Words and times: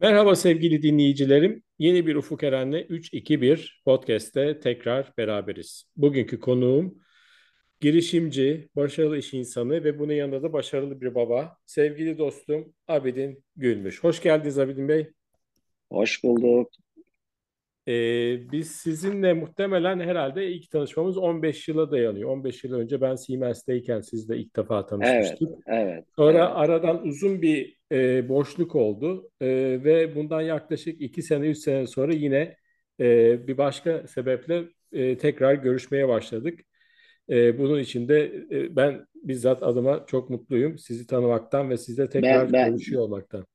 Merhaba 0.00 0.36
sevgili 0.36 0.82
dinleyicilerim. 0.82 1.62
Yeni 1.78 2.06
bir 2.06 2.14
Ufuk 2.14 2.42
Eren'le 2.42 2.86
3-2-1 2.88 3.82
podcast'te 3.84 4.60
tekrar 4.60 5.12
beraberiz. 5.18 5.84
Bugünkü 5.96 6.40
konuğum 6.40 6.98
girişimci, 7.80 8.68
başarılı 8.76 9.18
iş 9.18 9.34
insanı 9.34 9.84
ve 9.84 9.98
bunun 9.98 10.12
yanında 10.12 10.42
da 10.42 10.52
başarılı 10.52 11.00
bir 11.00 11.14
baba. 11.14 11.56
Sevgili 11.66 12.18
dostum 12.18 12.74
Abidin 12.88 13.44
Gülmüş. 13.56 14.04
Hoş 14.04 14.22
geldiniz 14.22 14.58
Abidin 14.58 14.88
Bey. 14.88 15.10
Hoş 15.90 16.24
bulduk. 16.24 16.70
Ee, 17.88 18.52
biz 18.52 18.70
sizinle 18.70 19.32
muhtemelen 19.32 20.00
herhalde 20.00 20.46
ilk 20.46 20.70
tanışmamız 20.70 21.16
15 21.16 21.68
yıla 21.68 21.90
dayanıyor. 21.90 22.30
15 22.30 22.64
yıl 22.64 22.72
önce 22.72 23.00
ben 23.00 23.14
Siemens'teyken 23.14 24.00
sizle 24.00 24.36
ilk 24.36 24.56
defa 24.56 24.86
tanışmıştık. 24.86 25.48
Evet, 25.50 25.58
evet. 25.66 26.04
Sonra 26.16 26.38
evet. 26.38 26.52
aradan 26.54 27.06
uzun 27.06 27.42
bir 27.42 27.76
e, 27.92 28.28
boşluk 28.28 28.74
oldu 28.74 29.30
e, 29.40 29.46
ve 29.84 30.14
bundan 30.14 30.40
yaklaşık 30.40 31.00
2 31.00 31.22
sene, 31.22 31.46
3 31.46 31.58
sene 31.58 31.86
sonra 31.86 32.12
yine 32.12 32.56
e, 33.00 33.38
bir 33.46 33.58
başka 33.58 34.06
sebeple 34.06 34.64
e, 34.92 35.18
tekrar 35.18 35.54
görüşmeye 35.54 36.08
başladık. 36.08 36.60
E, 37.30 37.58
bunun 37.58 37.78
için 37.78 38.08
de 38.08 38.46
e, 38.50 38.76
ben 38.76 39.06
bizzat 39.14 39.62
adıma 39.62 40.04
çok 40.06 40.30
mutluyum 40.30 40.78
sizi 40.78 41.06
tanımaktan 41.06 41.70
ve 41.70 41.76
sizle 41.76 42.08
tekrar 42.08 42.46
Ben, 42.46 42.52
ben, 42.52 42.70
görüşüyor 42.70 43.02
olmaktan. 43.02 43.46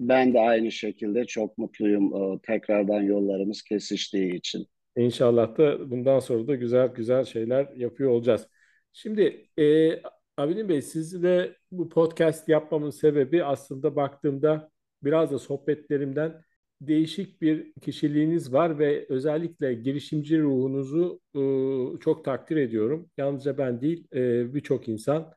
Ben 0.00 0.34
de 0.34 0.40
aynı 0.40 0.72
şekilde 0.72 1.24
çok 1.24 1.58
mutluyum 1.58 2.14
e, 2.14 2.38
tekrardan 2.42 3.02
yollarımız 3.02 3.62
kesiştiği 3.62 4.34
için. 4.34 4.66
İnşallah 4.96 5.58
da 5.58 5.90
bundan 5.90 6.18
sonra 6.18 6.46
da 6.46 6.54
güzel 6.54 6.88
güzel 6.88 7.24
şeyler 7.24 7.68
yapıyor 7.76 8.10
olacağız. 8.10 8.48
Şimdi 8.92 9.48
e, 9.58 9.90
Abidin 10.36 10.68
Bey 10.68 10.82
sizle 10.82 11.56
bu 11.72 11.88
podcast 11.88 12.48
yapmamın 12.48 12.90
sebebi 12.90 13.44
aslında 13.44 13.96
baktığımda 13.96 14.70
biraz 15.02 15.30
da 15.30 15.38
sohbetlerimden 15.38 16.42
değişik 16.80 17.42
bir 17.42 17.72
kişiliğiniz 17.82 18.52
var 18.52 18.78
ve 18.78 19.06
özellikle 19.08 19.74
girişimci 19.74 20.40
ruhunuzu 20.40 21.20
e, 21.34 21.40
çok 22.00 22.24
takdir 22.24 22.56
ediyorum. 22.56 23.10
Yalnızca 23.16 23.58
ben 23.58 23.80
değil 23.80 24.06
e, 24.14 24.54
birçok 24.54 24.88
insan. 24.88 25.32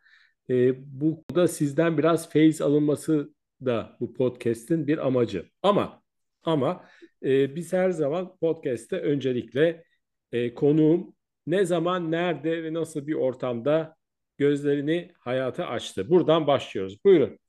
E, 0.49 0.73
bu 1.01 1.23
da 1.35 1.47
sizden 1.47 1.97
biraz 1.97 2.29
feyiz 2.29 2.61
alınması 2.61 3.33
da 3.65 3.97
bu 3.99 4.13
podcast'in 4.13 4.87
bir 4.87 5.07
amacı. 5.07 5.45
Ama 5.63 6.03
ama 6.43 6.85
e, 7.23 7.55
biz 7.55 7.73
her 7.73 7.89
zaman 7.89 8.37
podcast'te 8.37 8.97
öncelikle 8.97 9.83
e, 10.31 10.53
konuğum 10.53 11.15
ne 11.47 11.65
zaman, 11.65 12.11
nerede 12.11 12.63
ve 12.63 12.73
nasıl 12.73 13.07
bir 13.07 13.13
ortamda 13.13 13.95
gözlerini 14.37 15.11
hayata 15.19 15.67
açtı. 15.67 16.09
Buradan 16.09 16.47
başlıyoruz. 16.47 17.05
Buyurun. 17.05 17.39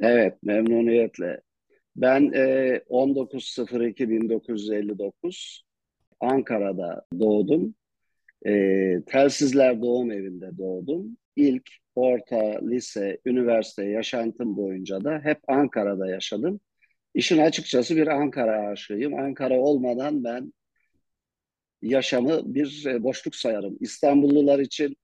Evet, 0.00 0.34
memnuniyetle. 0.42 1.40
Ben 1.96 2.32
e, 2.32 2.76
19.02.1959 2.88 5.62
Ankara'da 6.20 7.06
doğdum. 7.20 7.74
E, 8.46 8.52
Telsizler 9.06 9.82
Doğum 9.82 10.10
Evi'nde 10.10 10.58
doğdum. 10.58 11.16
İlk 11.36 11.70
orta, 11.94 12.60
lise, 12.70 13.18
üniversite 13.26 13.84
yaşantım 13.84 14.56
boyunca 14.56 15.04
da 15.04 15.20
hep 15.24 15.38
Ankara'da 15.48 16.06
yaşadım. 16.06 16.60
İşin 17.14 17.38
açıkçası 17.38 17.96
bir 17.96 18.06
Ankara 18.06 18.68
aşığıyım. 18.68 19.14
Ankara 19.14 19.60
olmadan 19.60 20.24
ben 20.24 20.52
yaşamı 21.82 22.54
bir 22.54 22.86
e, 22.86 23.02
boşluk 23.02 23.34
sayarım. 23.34 23.76
İstanbullular 23.80 24.58
için 24.58 24.96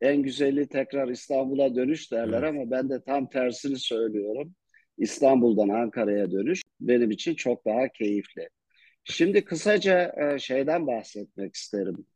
en 0.00 0.22
güzeli 0.22 0.68
tekrar 0.68 1.08
İstanbul'a 1.08 1.74
dönüş 1.74 2.12
derler 2.12 2.42
Evet. 2.42 2.54
ama 2.54 2.70
ben 2.70 2.90
de 2.90 3.00
tam 3.02 3.28
tersini 3.28 3.78
söylüyorum. 3.78 4.54
İstanbul'dan 4.98 5.68
Ankara'ya 5.68 6.30
dönüş 6.30 6.62
benim 6.80 7.10
için 7.10 7.34
çok 7.34 7.66
daha 7.66 7.88
keyifli. 7.88 8.48
Şimdi 9.04 9.44
kısaca 9.44 10.14
e, 10.16 10.38
şeyden 10.38 10.86
bahsetmek 10.86 11.54
isterim. 11.54 12.06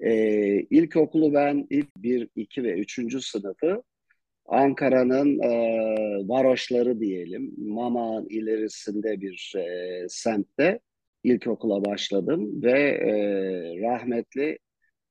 Ee, 0.00 0.60
ilkokulu 0.70 1.34
ben 1.34 1.66
ilk 1.70 1.96
1, 1.96 2.28
2 2.36 2.62
ve 2.62 2.72
3. 2.78 3.20
sınıfı 3.20 3.82
Ankara'nın 4.46 5.38
e, 5.38 5.48
varoşları 6.28 7.00
diyelim, 7.00 7.54
Mama'nın 7.58 8.26
ilerisinde 8.28 9.20
bir 9.20 9.52
e, 9.56 10.06
semtte 10.08 10.80
ilkokula 11.24 11.84
başladım 11.84 12.62
ve 12.62 12.80
e, 12.80 13.12
rahmetli 13.80 14.58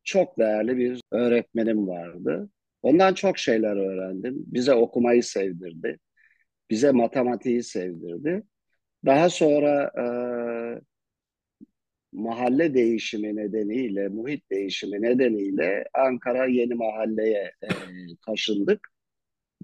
çok 0.03 0.39
değerli 0.39 0.77
bir 0.77 1.01
öğretmenim 1.11 1.87
vardı. 1.87 2.49
Ondan 2.81 3.13
çok 3.13 3.37
şeyler 3.37 3.75
öğrendim. 3.75 4.35
Bize 4.47 4.73
okumayı 4.73 5.23
sevdirdi. 5.23 5.99
Bize 6.69 6.91
matematiği 6.91 7.63
sevdirdi. 7.63 8.43
Daha 9.05 9.29
sonra 9.29 9.91
e, 9.97 10.05
mahalle 12.13 12.73
değişimi 12.73 13.35
nedeniyle, 13.35 14.07
muhit 14.07 14.51
değişimi 14.51 15.01
nedeniyle 15.01 15.85
Ankara 15.93 16.45
Yeni 16.45 16.73
Mahalle'ye 16.73 17.51
e, 17.63 17.67
taşındık. 18.25 18.87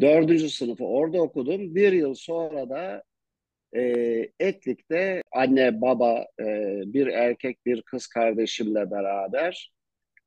Dördüncü 0.01 0.49
sınıfı 0.49 0.85
orada 0.85 1.21
okudum. 1.21 1.75
Bir 1.75 1.91
yıl 1.91 2.13
sonra 2.13 2.69
da 2.69 3.03
e, 3.75 3.81
Etlik'te 4.39 5.21
anne, 5.31 5.81
baba, 5.81 6.25
e, 6.39 6.45
bir 6.85 7.07
erkek, 7.07 7.65
bir 7.65 7.81
kız 7.81 8.07
kardeşimle 8.07 8.91
beraber 8.91 9.71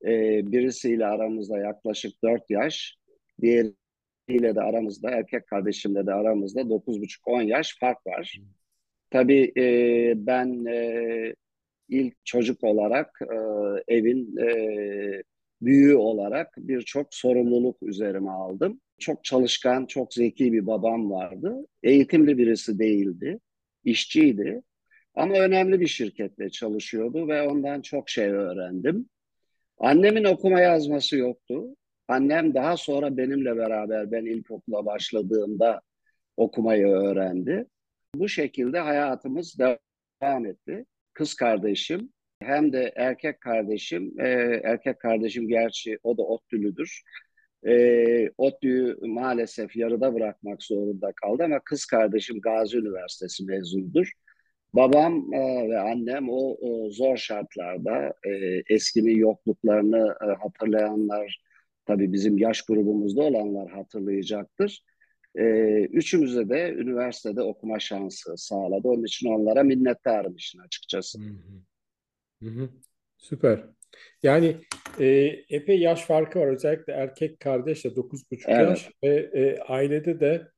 e, 0.04 0.10
birisiyle 0.53 1.06
aramızda 1.06 1.59
yaklaşık 1.59 2.12
dört 2.25 2.50
yaş, 2.50 2.97
diğeriyle 3.41 4.54
de 4.54 4.60
aramızda, 4.60 5.10
erkek 5.10 5.47
kardeşimle 5.47 6.06
de 6.06 6.12
aramızda 6.15 6.71
dokuz 6.71 7.00
buçuk 7.00 7.28
on 7.28 7.43
yaş 7.43 7.78
fark 7.81 8.06
var. 8.06 8.39
Tabii 9.10 9.53
e, 9.56 9.66
ben 10.16 10.65
e, 10.65 11.34
ilk 11.88 12.25
çocuk 12.25 12.65
olarak 12.65 13.20
e, 13.22 13.37
evin 13.94 14.37
e, 14.37 15.22
büyüğü 15.62 15.97
olarak 15.97 16.54
birçok 16.59 17.15
sorumluluk 17.15 17.82
üzerime 17.82 18.31
aldım. 18.31 18.81
Çok 18.98 19.25
çalışkan, 19.25 19.87
çok 19.87 20.15
zeki 20.15 20.53
bir 20.53 20.66
babam 20.66 21.10
vardı. 21.10 21.66
Eğitimli 21.82 22.38
birisi 22.38 22.78
değildi, 22.78 23.38
işçiydi. 23.84 24.62
Ama 25.15 25.34
önemli 25.34 25.81
bir 25.81 25.87
şirkette 25.87 26.50
çalışıyordu 26.50 27.28
ve 27.28 27.42
ondan 27.42 27.81
çok 27.81 28.10
şey 28.10 28.28
öğrendim. 28.31 29.09
Annemin 29.78 30.25
okuma 30.25 30.60
yazması 30.60 31.16
yoktu. 31.16 31.76
Annem 32.09 32.54
daha 32.54 32.76
sonra 32.76 33.16
benimle 33.16 33.56
beraber 33.56 34.12
ben 34.12 34.25
ilkokula 34.25 34.87
başladığımda 34.87 35.81
okumayı 36.37 36.87
öğrendi. 36.87 37.66
Bu 38.15 38.28
şekilde 38.28 38.78
hayatımız 38.78 39.59
devam 39.59 40.47
etti. 40.47 40.87
Kız 41.14 41.34
kardeşim 41.34 42.12
hem 42.42 42.72
de 42.72 42.92
erkek 42.96 43.40
kardeşim, 43.40 44.14
e, 44.20 44.28
erkek 44.64 45.00
kardeşim 45.00 45.48
gerçi 45.48 45.98
o 46.02 46.18
da 46.18 46.22
ODTÜ'lüdür. 46.22 47.02
E, 47.66 48.30
ODTÜ'yü 48.38 48.96
maalesef 49.02 49.76
yarıda 49.76 50.14
bırakmak 50.14 50.62
zorunda 50.62 51.12
kaldı 51.12 51.44
ama 51.44 51.60
kız 51.64 51.84
kardeşim 51.84 52.40
Gazi 52.40 52.78
Üniversitesi 52.78 53.44
mezunudur. 53.44 54.12
Babam 54.72 55.34
e, 55.34 55.68
ve 55.70 55.80
annem 55.80 56.28
o, 56.30 56.56
o 56.60 56.90
zor 56.90 57.16
şartlarda 57.16 58.14
e, 58.24 58.62
eskinin 58.74 59.16
yokluklarını 59.16 60.14
e, 60.24 60.26
hatırlayanlar, 60.42 61.42
tabii 61.86 62.12
bizim 62.12 62.38
yaş 62.38 62.62
grubumuzda 62.62 63.22
olanlar 63.22 63.70
hatırlayacaktır. 63.70 64.82
E, 65.38 65.44
üçümüze 65.84 66.48
de 66.48 66.75
üniversitede 66.78 67.43
okuma 67.43 67.81
şansı 67.81 68.37
sağladı. 68.37 68.88
Onun 68.88 69.04
için 69.04 69.28
onlara 69.28 69.62
minnettarım 69.62 70.37
işin 70.37 70.59
açıkçası. 70.59 71.19
Hı 71.19 71.22
hı. 71.22 71.62
Hı 72.43 72.48
hı. 72.50 72.70
Süper. 73.19 73.65
Yani 74.22 74.56
e, 75.01 75.06
epey 75.48 75.80
yaş 75.80 76.03
farkı 76.04 76.41
var. 76.41 76.47
Özellikle 76.47 76.92
erkek 76.92 77.41
kardeşle 77.41 77.97
9,5 77.97 78.48
Evet, 78.48 78.68
yaş 78.68 78.91
ve 79.04 79.09
e, 79.34 79.60
ailede 79.60 80.21
de 80.21 80.48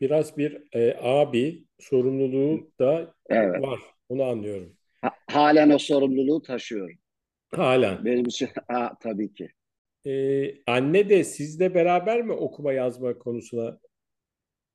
biraz 0.00 0.36
bir 0.38 0.62
e, 0.74 0.96
abi 1.00 1.64
sorumluluğu 1.80 2.72
da 2.80 3.14
evet. 3.30 3.62
var. 3.62 3.80
Onu 4.08 4.22
anlıyorum. 4.24 4.76
Ha- 5.02 5.16
halen 5.26 5.70
o 5.70 5.78
sorumluluğu 5.78 6.42
taşıyorum. 6.42 6.96
Halen. 7.54 8.04
Benim 8.04 8.26
için 8.26 8.48
ha, 8.68 8.92
tabii 9.00 9.34
ki. 9.34 9.48
E, 10.06 10.12
anne 10.66 11.08
de 11.10 11.24
sizle 11.24 11.74
beraber 11.74 12.22
mi 12.22 12.32
okuma 12.32 12.72
yazma 12.72 13.18
konusuna 13.18 13.80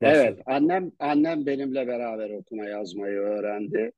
Evet, 0.01 0.39
annem 0.45 0.91
annem 0.99 1.45
benimle 1.45 1.87
beraber 1.87 2.29
okuma 2.29 2.65
yazmayı 2.65 3.17
öğrendi. 3.17 3.91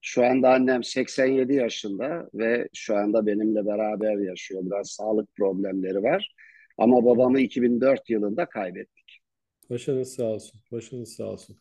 Şu 0.00 0.24
anda 0.24 0.50
annem 0.50 0.84
87 0.84 1.54
yaşında 1.54 2.30
ve 2.34 2.68
şu 2.74 2.96
anda 2.96 3.26
benimle 3.26 3.66
beraber 3.66 4.18
yaşıyor. 4.18 4.62
Biraz 4.64 4.90
sağlık 4.90 5.36
problemleri 5.36 6.02
var. 6.02 6.34
Ama 6.78 7.04
babamı 7.04 7.40
2004 7.40 8.10
yılında 8.10 8.46
kaybettik. 8.46 9.20
Başınız 9.70 10.14
sağ 10.14 10.24
olsun. 10.24 10.60
Başınız 10.72 11.12
sağ 11.16 11.24
olsun. 11.24 11.56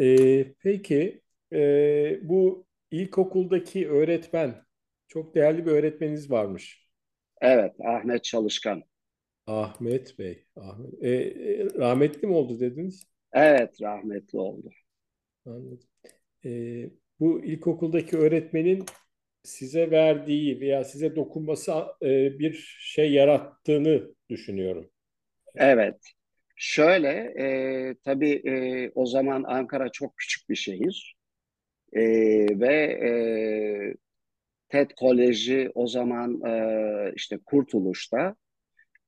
E, 0.00 0.44
peki 0.52 1.20
e, 1.52 2.18
bu 2.22 2.66
ilkokuldaki 2.90 3.88
öğretmen 3.88 4.64
çok 5.08 5.34
değerli 5.34 5.66
bir 5.66 5.70
öğretmeniniz 5.70 6.30
varmış. 6.30 6.86
Evet, 7.40 7.72
Ahmet 7.84 8.24
Çalışkan. 8.24 8.82
Ahmet 9.46 10.18
Bey. 10.18 10.44
Ahmet. 10.56 11.02
E, 11.02 11.10
e, 11.10 11.64
rahmetli 11.64 12.28
mi 12.28 12.34
oldu 12.34 12.60
dediniz? 12.60 13.06
Evet, 13.32 13.82
rahmetli 13.82 14.38
oldu. 14.38 14.70
Anladım. 15.46 15.80
e, 16.44 16.50
bu 17.20 17.44
ilkokuldaki 17.44 18.16
öğretmenin 18.16 18.84
size 19.42 19.90
verdiği 19.90 20.60
veya 20.60 20.84
size 20.84 21.16
dokunması 21.16 21.72
e, 22.02 22.38
bir 22.38 22.78
şey 22.80 23.12
yarattığını 23.12 24.14
düşünüyorum. 24.30 24.90
Evet. 25.54 25.96
Şöyle, 26.56 27.08
e, 27.38 27.94
tabii 28.04 28.42
e, 28.48 28.90
o 28.94 29.06
zaman 29.06 29.42
Ankara 29.42 29.88
çok 29.92 30.16
küçük 30.16 30.48
bir 30.48 30.56
şehir 30.56 31.16
e, 31.92 32.02
ve 32.60 32.74
e, 32.84 33.10
TED 34.68 34.90
Koleji 34.96 35.70
o 35.74 35.86
zaman 35.86 36.40
e, 36.46 37.12
işte 37.16 37.38
Kurtuluş'ta, 37.46 38.36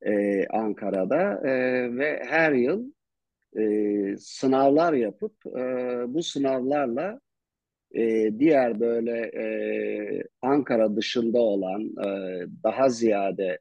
e, 0.05 0.45
Ankara'da 0.47 1.49
e, 1.49 1.51
ve 1.97 2.23
her 2.27 2.51
yıl 2.51 2.91
e, 3.57 4.17
sınavlar 4.17 4.93
yapıp 4.93 5.33
e, 5.45 5.61
bu 6.13 6.23
sınavlarla 6.23 7.19
e, 7.95 8.31
diğer 8.39 8.79
böyle 8.79 9.17
e, 9.19 9.43
Ankara 10.41 10.95
dışında 10.95 11.39
olan 11.39 11.81
e, 11.81 12.07
daha 12.63 12.89
ziyade 12.89 13.59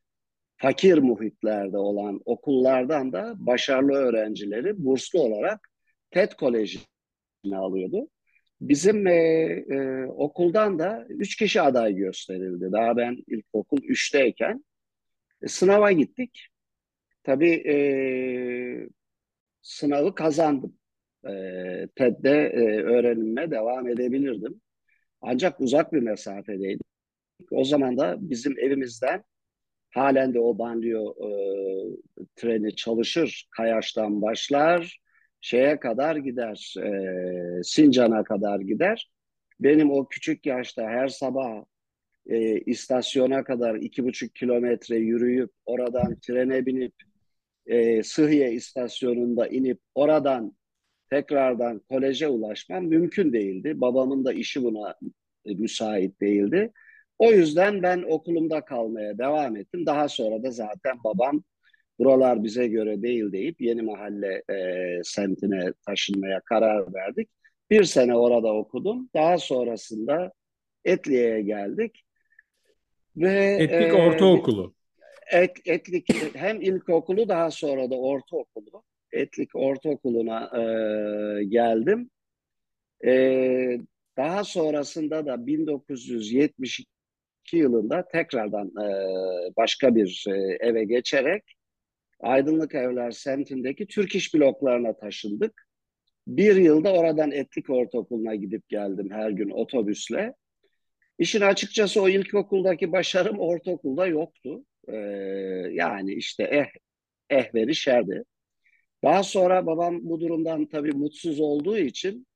fakir 0.56 0.98
muhitlerde 0.98 1.78
olan 1.78 2.20
okullardan 2.24 3.12
da 3.12 3.34
başarılı 3.38 3.92
öğrencileri 3.92 4.84
burslu 4.84 5.20
olarak 5.20 5.68
TED 6.10 6.32
Koleji'ne 6.32 7.56
alıyordu. 7.56 8.08
Bizim 8.60 9.06
e, 9.06 9.12
e, 9.70 10.06
okuldan 10.06 10.78
da 10.78 11.06
üç 11.08 11.36
kişi 11.36 11.60
aday 11.60 11.94
gösterildi. 11.94 12.72
Daha 12.72 12.96
ben 12.96 13.16
ilkokul 13.26 13.78
üçteyken 13.82 14.64
sınava 15.46 15.92
gittik. 15.92 16.46
Tabii 17.22 17.52
e, 17.68 17.76
sınavı 19.62 20.14
kazandım. 20.14 20.78
E, 21.24 21.30
TED'de 21.96 22.30
e, 22.30 22.82
öğrenime 22.82 23.50
devam 23.50 23.88
edebilirdim. 23.88 24.60
Ancak 25.20 25.60
uzak 25.60 25.92
bir 25.92 26.00
mesafedeydik. 26.02 26.86
O 27.50 27.64
zaman 27.64 27.98
da 27.98 28.16
bizim 28.20 28.58
evimizden 28.58 29.24
halen 29.90 30.34
de 30.34 30.40
o 30.40 30.58
banliyö 30.58 31.00
e, 31.00 31.30
treni 32.36 32.76
çalışır. 32.76 33.48
Kayaş'tan 33.50 34.22
başlar, 34.22 35.00
şeye 35.40 35.80
kadar 35.80 36.16
gider, 36.16 36.74
e, 36.82 37.62
Sincan'a 37.62 38.24
kadar 38.24 38.60
gider. 38.60 39.10
Benim 39.60 39.90
o 39.90 40.08
küçük 40.08 40.46
yaşta 40.46 40.82
her 40.82 41.08
sabah 41.08 41.64
e, 42.28 42.60
istasyona 42.60 43.44
kadar 43.44 43.74
iki 43.74 44.04
buçuk 44.04 44.34
kilometre 44.34 44.96
yürüyüp 44.96 45.50
oradan 45.66 46.20
trene 46.20 46.66
binip 46.66 46.94
e, 47.66 48.02
Sıhhiye 48.02 48.52
istasyonunda 48.52 49.48
inip 49.48 49.80
oradan 49.94 50.56
tekrardan 51.10 51.78
koleje 51.88 52.28
ulaşmam 52.28 52.84
mümkün 52.84 53.32
değildi. 53.32 53.80
Babamın 53.80 54.24
da 54.24 54.32
işi 54.32 54.62
buna 54.62 54.94
e, 55.44 55.54
müsait 55.54 56.20
değildi. 56.20 56.72
O 57.18 57.32
yüzden 57.32 57.82
ben 57.82 58.04
okulumda 58.08 58.64
kalmaya 58.64 59.18
devam 59.18 59.56
ettim. 59.56 59.86
Daha 59.86 60.08
sonra 60.08 60.42
da 60.42 60.50
zaten 60.50 60.96
babam 61.04 61.42
buralar 61.98 62.44
bize 62.44 62.68
göre 62.68 63.02
değil 63.02 63.32
deyip 63.32 63.60
yeni 63.60 63.82
mahalle 63.82 64.42
e, 64.50 65.00
semtine 65.04 65.72
taşınmaya 65.86 66.40
karar 66.40 66.94
verdik. 66.94 67.28
Bir 67.70 67.84
sene 67.84 68.16
orada 68.16 68.54
okudum. 68.54 69.10
Daha 69.14 69.38
sonrasında 69.38 70.32
Etliye'ye 70.84 71.42
geldik. 71.42 72.04
Ve 73.20 73.56
Etlik 73.60 73.88
e, 73.88 73.92
Ortaokulu. 73.92 74.74
Et, 75.32 75.56
Etlik 75.64 76.08
hem 76.34 76.60
ilkokulu 76.60 77.28
daha 77.28 77.50
sonra 77.50 77.90
da 77.90 77.94
ortaokulu. 77.94 78.82
Etlik 79.12 79.56
Ortaokulu'na 79.56 80.50
e, 80.54 80.64
geldim. 81.44 82.10
E, 83.04 83.80
daha 84.16 84.44
sonrasında 84.44 85.26
da 85.26 85.46
1972 85.46 86.86
yılında 87.52 88.08
tekrardan 88.08 88.66
e, 88.66 88.88
başka 89.56 89.94
bir 89.94 90.24
e, 90.28 90.56
eve 90.60 90.84
geçerek 90.84 91.42
Aydınlık 92.20 92.74
Evler 92.74 93.10
semtindeki 93.10 93.86
Türk 93.86 94.14
İş 94.14 94.34
bloklarına 94.34 94.96
taşındık. 94.96 95.68
Bir 96.26 96.56
yılda 96.56 96.92
oradan 96.92 97.32
Etlik 97.32 97.70
Ortaokulu'na 97.70 98.34
gidip 98.34 98.68
geldim 98.68 99.10
her 99.10 99.30
gün 99.30 99.50
otobüsle. 99.50 100.34
İşin 101.18 101.40
açıkçası 101.40 102.02
o 102.02 102.08
ilkokuldaki 102.08 102.92
başarım 102.92 103.38
ortaokulda 103.38 104.06
yoktu. 104.06 104.64
Ee, 104.88 104.96
yani 105.72 106.14
işte 106.14 106.42
eh, 106.44 106.66
eh 107.30 107.54
veri 107.54 107.74
şerdi. 107.74 108.24
Daha 109.04 109.22
sonra 109.22 109.66
babam 109.66 109.98
bu 110.02 110.20
durumdan 110.20 110.66
tabii 110.66 110.92
mutsuz 110.92 111.40
olduğu 111.40 111.78
için 111.78 112.26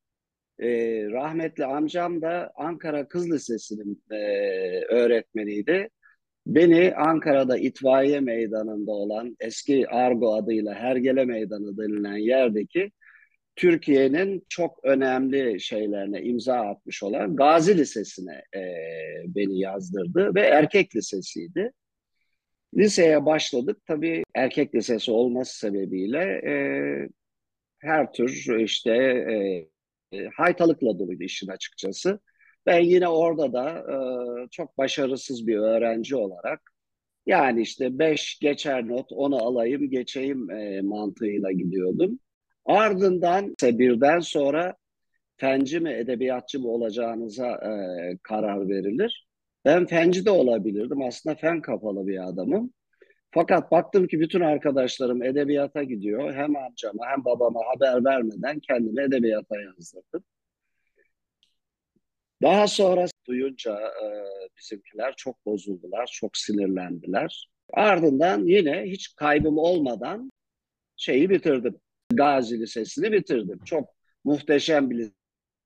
e, 0.59 0.69
rahmetli 1.11 1.65
amcam 1.65 2.23
da 2.23 2.53
Ankara 2.57 3.09
Kız 3.09 3.31
Lisesi'nin 3.33 4.03
e, 4.11 4.17
öğretmeniydi. 4.85 5.89
Beni 6.47 6.95
Ankara'da 6.95 7.59
itfaiye 7.59 8.21
meydanında 8.21 8.93
olan 8.93 9.37
eski 9.41 9.89
Argo 9.89 10.35
adıyla 10.35 10.75
Hergele 10.75 11.25
Meydanı 11.25 11.77
denilen 11.77 12.17
yerdeki 12.17 12.93
Türkiye'nin 13.57 14.47
çok 14.49 14.85
önemli 14.85 15.61
şeylerine 15.61 16.23
imza 16.23 16.57
atmış 16.57 17.03
olan 17.03 17.37
Gazi 17.37 17.79
Lisesi'ne 17.79 18.43
e, 18.57 18.63
beni 19.27 19.59
yazdırdı 19.59 20.35
ve 20.35 20.41
erkek 20.41 20.97
lisesiydi. 20.97 21.73
Liseye 22.77 23.27
başladık. 23.27 23.79
Tabii 23.87 24.23
erkek 24.35 24.75
lisesi 24.75 25.11
olması 25.11 25.59
sebebiyle 25.59 26.19
e, 26.47 26.55
her 27.79 28.13
tür 28.13 28.59
işte 28.61 28.91
e, 28.93 29.69
e, 30.13 30.29
haytalıkla 30.29 30.99
doluydu 30.99 31.23
işin 31.23 31.49
açıkçası. 31.49 32.21
Ben 32.67 32.81
yine 32.81 33.09
orada 33.09 33.53
da 33.53 33.79
e, 33.79 33.97
çok 34.51 34.79
başarısız 34.79 35.47
bir 35.47 35.57
öğrenci 35.57 36.17
olarak 36.17 36.61
yani 37.27 37.63
işte 37.63 37.99
5 37.99 38.39
geçer 38.39 38.89
not 38.89 39.13
onu 39.13 39.37
alayım 39.37 39.91
geçeyim 39.91 40.51
e, 40.51 40.81
mantığıyla 40.83 41.53
gidiyordum. 41.53 42.19
Ardından 42.67 43.55
ise 43.59 43.79
birden 43.79 44.21
sonra 44.21 44.77
fenci 45.37 45.81
mi 45.81 45.91
edebiyatçı 45.93 46.61
mı 46.61 46.69
olacağınıza 46.69 47.49
e, 47.49 47.73
karar 48.23 48.69
verilir. 48.69 49.27
Ben 49.65 49.87
fenci 49.87 50.25
de 50.25 50.31
olabilirdim. 50.31 51.03
Aslında 51.03 51.37
fen 51.37 51.61
kapalı 51.61 52.07
bir 52.07 52.29
adamım. 52.29 52.73
Fakat 53.31 53.71
baktım 53.71 54.07
ki 54.07 54.21
bütün 54.21 54.41
arkadaşlarım 54.41 55.23
edebiyata 55.23 55.83
gidiyor. 55.83 56.35
Hem 56.35 56.57
amcama 56.57 57.07
hem 57.07 57.25
babama 57.25 57.61
haber 57.75 58.05
vermeden 58.05 58.61
kendimi 58.61 59.03
edebiyata 59.03 59.61
yazdırdım. 59.61 60.25
Daha 62.43 62.67
sonra 62.67 63.07
duyunca 63.27 63.81
e, 63.81 64.07
bizimkiler 64.59 65.15
çok 65.17 65.47
bozuldular, 65.47 66.07
çok 66.13 66.37
sinirlendiler. 66.37 67.49
Ardından 67.73 68.45
yine 68.47 68.83
hiç 68.83 69.15
kaybım 69.17 69.59
olmadan 69.59 70.33
şeyi 70.97 71.31
bitirdim. 71.31 71.81
Gazi 72.17 72.61
Lisesi'ni 72.61 73.13
bitirdim. 73.13 73.59
Çok 73.65 73.89
muhteşem 74.25 74.91
bir 74.91 75.11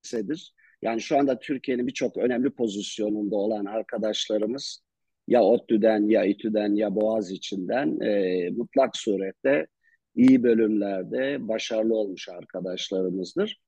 lisedir. 0.05 0.55
Yani 0.83 1.01
şu 1.01 1.19
anda 1.19 1.39
Türkiye'nin 1.39 1.87
birçok 1.87 2.17
önemli 2.17 2.51
pozisyonunda 2.51 3.37
olan 3.37 3.65
arkadaşlarımız 3.65 4.81
ya 5.29 5.43
ODTÜ'den 5.43 6.09
ya 6.09 6.25
İTÜ'den 6.25 6.75
ya 6.75 6.95
Boğaziçi'nden 6.95 8.01
e, 8.01 8.51
mutlak 8.51 8.97
surette 8.97 9.67
iyi 10.15 10.43
bölümlerde 10.43 11.49
başarılı 11.49 11.95
olmuş 11.95 12.29
arkadaşlarımızdır. 12.29 13.61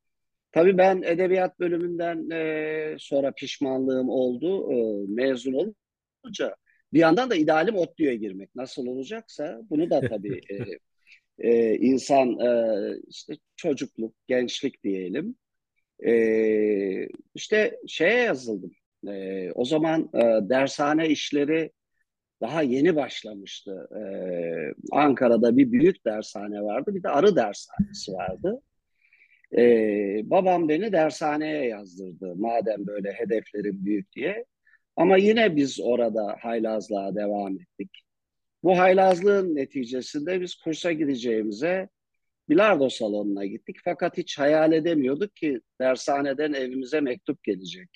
Tabii 0.53 0.79
ben 0.79 1.03
edebiyat 1.03 1.61
bölümünden 1.61 2.31
e, 2.31 2.97
sonra 2.99 3.33
pişmanlığım 3.33 4.09
oldu. 4.09 4.73
E, 4.73 5.07
mezun 5.09 5.75
olunca 6.25 6.57
bir 6.93 6.99
yandan 6.99 7.31
da 7.31 7.35
idealim 7.35 7.77
ODTÜ'ye 7.77 8.17
girmek. 8.17 8.55
Nasıl 8.55 8.87
olacaksa 8.87 9.61
bunu 9.71 9.91
da 9.91 10.01
tabii 10.01 10.41
e, 10.51 10.59
e, 11.39 11.77
insan 11.77 12.41
e, 12.41 12.51
işte 13.09 13.35
çocukluk, 13.57 14.15
gençlik 14.27 14.85
diyelim. 14.85 15.37
E, 16.07 16.13
işte 17.35 17.79
şeye 17.87 18.23
yazıldım. 18.23 18.73
E, 19.09 19.51
o 19.53 19.65
zaman 19.65 20.11
e, 20.15 20.21
dershane 20.49 21.09
işleri 21.09 21.71
daha 22.41 22.63
yeni 22.63 22.97
başlamıştı. 22.97 23.89
E, 23.97 24.03
Ankara'da 24.93 25.57
bir 25.57 25.73
büyük 25.73 26.05
dershane 26.07 26.63
vardı, 26.63 26.95
bir 26.95 27.03
de 27.03 27.09
arı 27.09 27.37
dershanesi 27.37 28.13
vardı. 28.13 28.61
E, 29.59 29.63
babam 30.25 30.69
beni 30.69 30.93
dershaneye 30.93 31.65
yazdırdı 31.65 32.37
madem 32.37 32.87
böyle 32.87 33.13
hedeflerim 33.13 33.85
büyük 33.85 34.13
diye. 34.13 34.45
Ama 34.97 35.17
yine 35.17 35.57
biz 35.57 35.81
orada 35.81 36.37
haylazlığa 36.41 37.15
devam 37.15 37.61
ettik. 37.61 37.91
Bu 38.63 38.79
haylazlığın 38.79 39.57
neticesinde 39.57 40.41
biz 40.41 40.55
kursa 40.55 40.93
gideceğimize 40.93 41.89
bilardo 42.49 42.89
salonuna 42.89 43.47
gittik. 43.47 43.77
Fakat 43.85 44.17
hiç 44.17 44.39
hayal 44.39 44.73
edemiyorduk 44.73 45.37
ki 45.37 45.61
dershaneden 45.81 46.53
evimize 46.53 47.01
mektup 47.01 47.43
gelecek. 47.43 47.89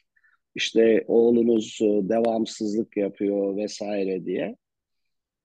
İşte 0.55 1.05
oğlunuz 1.07 1.79
devamsızlık 1.83 2.97
yapıyor 2.97 3.57
vesaire 3.57 4.25
diye. 4.25 4.57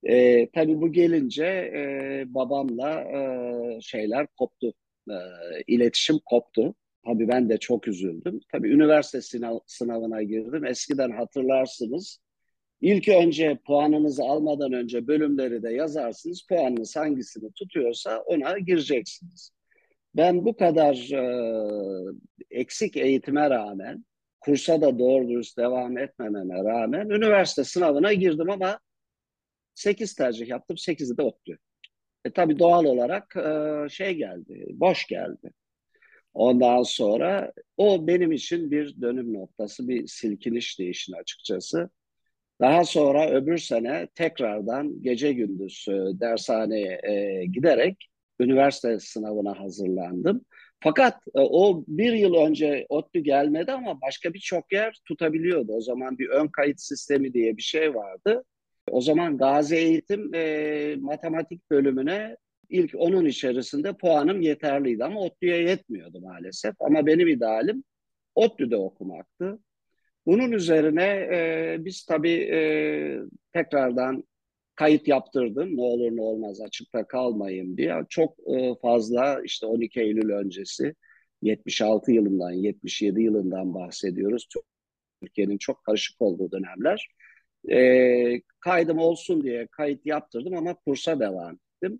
E, 0.04 0.50
tabii 0.52 0.82
bu 0.82 0.92
gelince 0.92 1.46
e, 1.46 2.24
babamla 2.28 3.02
e, 3.02 3.82
şeyler 3.82 4.28
koptu. 4.28 4.74
E, 5.10 5.16
iletişim 5.68 6.20
koptu. 6.26 6.76
Tabii 7.06 7.28
ben 7.28 7.50
de 7.50 7.58
çok 7.58 7.88
üzüldüm. 7.88 8.40
Tabii 8.52 8.70
üniversite 8.70 9.22
sınav, 9.22 9.60
sınavına 9.66 10.24
girdim. 10.24 10.66
Eskiden 10.66 11.12
hatırlarsınız. 11.12 12.20
İlk 12.82 13.08
önce 13.08 13.58
puanınızı 13.66 14.24
almadan 14.24 14.74
önce 14.74 15.08
bölümleri 15.08 15.64
de 15.64 15.74
yazarsınız. 15.74 16.46
Puanınız 16.50 16.96
hangisini 16.96 17.52
tutuyorsa 17.52 18.20
ona 18.20 18.58
gireceksiniz. 18.60 19.52
Ben 20.16 20.46
bu 20.46 20.56
kadar 20.56 20.96
e, 21.14 21.22
eksik 22.52 22.98
eğitime 22.98 23.50
rağmen, 23.50 24.06
kursa 24.40 24.82
da 24.82 25.00
doğru 25.00 25.30
dürüst 25.30 25.58
devam 25.58 25.98
etmememe 25.98 26.64
rağmen 26.64 27.10
üniversite 27.10 27.64
sınavına 27.64 28.14
girdim 28.14 28.50
ama 28.50 28.80
8 29.76 30.16
tercih 30.16 30.48
yaptım, 30.48 30.78
8'i 30.78 31.18
de 31.18 31.22
ODTÜ. 31.22 31.58
E 32.26 32.32
tabii 32.32 32.60
doğal 32.60 32.86
olarak 32.86 33.36
e, 33.36 33.90
şey 33.90 34.14
geldi, 34.14 34.66
boş 34.70 35.08
geldi. 35.08 35.52
Ondan 36.34 36.84
sonra 36.84 37.54
o 37.78 38.08
benim 38.08 38.32
için 38.32 38.72
bir 38.72 39.02
dönüm 39.02 39.34
noktası, 39.34 39.88
bir 39.88 40.08
silkiniş 40.08 40.80
işin 40.80 41.14
açıkçası. 41.14 41.90
Daha 42.62 42.86
sonra 42.86 43.30
öbür 43.32 43.58
sene 43.58 44.08
tekrardan 44.16 45.02
gece 45.02 45.34
gündüz 45.34 45.86
e, 45.90 45.94
dershaneye 46.20 47.00
e, 47.04 47.46
giderek 47.46 48.10
üniversite 48.40 49.00
sınavına 49.00 49.60
hazırlandım. 49.60 50.46
Fakat 50.84 51.14
e, 51.36 51.40
o 51.40 51.84
bir 51.88 52.14
yıl 52.14 52.34
önce 52.34 52.86
ODTÜ 52.90 53.20
gelmedi 53.20 53.72
ama 53.72 54.02
başka 54.02 54.34
birçok 54.34 54.74
yer 54.74 55.00
tutabiliyordu. 55.08 55.74
O 55.74 55.82
zaman 55.82 56.18
bir 56.18 56.30
ön 56.30 56.48
kayıt 56.48 56.82
sistemi 56.82 57.34
diye 57.34 57.58
bir 57.58 57.62
şey 57.62 57.96
vardı. 57.96 58.44
O 58.92 59.02
zaman 59.02 59.38
Gazi 59.38 59.76
Eğitim 59.76 60.34
e, 60.34 60.96
matematik 61.00 61.72
bölümüne 61.72 62.38
ilk 62.70 62.96
onun 62.98 63.26
içerisinde 63.26 63.94
puanım 63.94 64.42
yeterliydi 64.42 65.04
ama 65.04 65.20
ODTÜ'ye 65.20 65.58
yetmiyordu 65.58 66.22
maalesef. 66.22 66.76
Ama 66.80 67.06
benim 67.06 67.28
idealim 67.28 67.84
ODTÜ'de 68.36 68.76
okumaktı. 68.76 69.60
Bunun 70.28 70.52
üzerine 70.52 71.04
e, 71.34 71.78
biz 71.80 72.06
tabii 72.06 72.50
e, 72.54 72.60
tekrardan 73.54 74.24
kayıt 74.76 75.08
yaptırdım. 75.08 75.78
Ne 75.78 75.82
olur 75.82 76.16
ne 76.16 76.22
olmaz 76.22 76.62
açıkta 76.62 77.08
kalmayayım 77.08 77.78
diye. 77.78 77.96
Çok 78.10 78.36
e, 78.56 78.74
fazla 78.82 79.42
işte 79.44 79.66
12 79.66 80.00
Eylül 80.02 80.30
öncesi 80.30 80.96
76 81.42 82.12
yılından 82.12 82.52
77 82.52 83.22
yılından 83.22 83.74
bahsediyoruz. 83.74 84.48
Türkiye'nin 85.22 85.58
çok 85.58 85.84
karışık 85.84 86.22
olduğu 86.22 86.52
dönemler. 86.52 87.08
E, 87.72 88.42
kaydım 88.60 88.98
olsun 88.98 89.44
diye 89.44 89.68
kayıt 89.68 90.06
yaptırdım 90.06 90.58
ama 90.58 90.74
kursa 90.76 91.20
devam 91.20 91.54
ettim. 91.54 92.00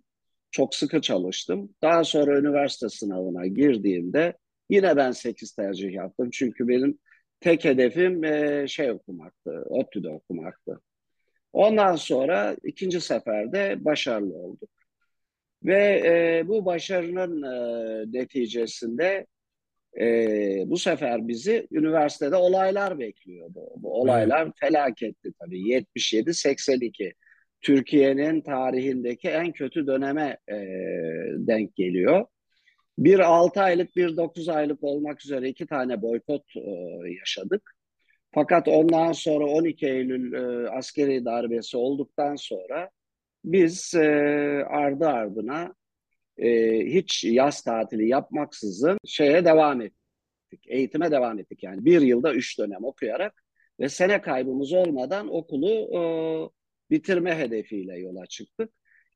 Çok 0.50 0.74
sıkı 0.74 1.00
çalıştım. 1.00 1.74
Daha 1.82 2.04
sonra 2.04 2.38
üniversite 2.38 2.88
sınavına 2.88 3.46
girdiğimde 3.46 4.36
yine 4.70 4.96
ben 4.96 5.10
8 5.10 5.52
tercih 5.54 5.92
yaptım. 5.92 6.30
Çünkü 6.32 6.68
benim 6.68 6.98
tek 7.40 7.64
hedefim 7.64 8.24
e, 8.24 8.68
şey 8.68 8.90
okumaktı, 8.90 9.64
ODTÜ'de 9.68 10.08
okumaktı. 10.08 10.80
Ondan 11.52 11.96
sonra 11.96 12.56
ikinci 12.64 13.00
seferde 13.00 13.84
başarılı 13.84 14.34
olduk. 14.34 14.70
Ve 15.64 16.02
e, 16.06 16.48
bu 16.48 16.64
başarının 16.64 17.42
e, 17.42 18.18
neticesinde 18.18 19.26
e, 20.00 20.04
bu 20.66 20.78
sefer 20.78 21.28
bizi 21.28 21.66
üniversitede 21.70 22.36
olaylar 22.36 22.98
bekliyordu. 22.98 23.60
Bu 23.76 24.00
olaylar 24.00 24.42
evet. 24.42 24.52
felaketti 24.60 25.32
tabii. 25.40 25.60
77-82 25.60 27.12
Türkiye'nin 27.60 28.40
tarihindeki 28.40 29.28
en 29.28 29.52
kötü 29.52 29.86
döneme 29.86 30.38
e, 30.48 30.56
denk 31.36 31.76
geliyor. 31.76 32.26
Bir 32.98 33.18
6 33.18 33.60
aylık, 33.60 33.96
bir 33.96 34.16
9 34.16 34.48
aylık 34.48 34.84
olmak 34.84 35.24
üzere 35.24 35.48
iki 35.48 35.66
tane 35.66 36.02
boykot 36.02 36.56
e, 36.56 36.70
yaşadık. 37.20 37.74
Fakat 38.34 38.68
ondan 38.68 39.12
sonra 39.12 39.46
12 39.46 39.86
Eylül 39.86 40.32
e, 40.32 40.70
askeri 40.70 41.24
darbesi 41.24 41.76
olduktan 41.76 42.36
sonra 42.36 42.90
biz 43.44 43.94
e, 43.94 44.08
ardı 44.68 45.06
ardına 45.06 45.74
e, 46.38 46.78
hiç 46.86 47.24
yaz 47.24 47.62
tatili 47.62 48.08
yapmaksızın 48.08 48.98
şeye 49.06 49.44
devam 49.44 49.80
ettik. 49.80 50.64
Eğitime 50.66 51.10
devam 51.10 51.38
ettik 51.38 51.62
yani. 51.62 51.84
Bir 51.84 52.00
yılda 52.00 52.34
üç 52.34 52.58
dönem 52.58 52.84
okuyarak 52.84 53.44
ve 53.80 53.88
sene 53.88 54.20
kaybımız 54.22 54.72
olmadan 54.72 55.34
okulu 55.34 55.70
e, 55.70 56.00
bitirme 56.90 57.38
hedefiyle 57.38 57.98
yola 57.98 58.26
çıktık. 58.26 58.70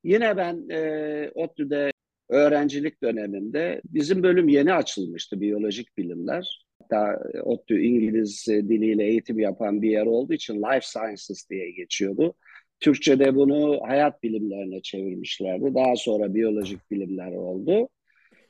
Yine 0.05 0.37
ben 0.37 0.69
e, 0.71 1.31
ODTÜ'de 1.35 1.93
öğrencilik 2.33 3.03
döneminde 3.03 3.81
bizim 3.85 4.23
bölüm 4.23 4.49
yeni 4.49 4.73
açılmıştı 4.73 5.41
biyolojik 5.41 5.99
bilimler. 5.99 6.67
Hatta 6.81 7.23
ODTÜ 7.43 7.81
İngiliz 7.81 8.47
diliyle 8.49 9.05
eğitim 9.05 9.39
yapan 9.39 9.83
bir 9.83 9.91
yer 9.91 10.07
olduğu 10.07 10.33
için 10.33 10.55
Life 10.55 10.81
Sciences 10.83 11.51
diye 11.51 11.71
geçiyordu. 11.71 12.35
Türkçe'de 12.81 13.35
bunu 13.35 13.81
hayat 13.87 14.23
bilimlerine 14.23 14.83
çevirmişlerdi. 14.83 15.75
Daha 15.75 15.97
sonra 15.97 16.35
biyolojik 16.35 16.91
bilimler 16.91 17.33
oldu. 17.33 17.89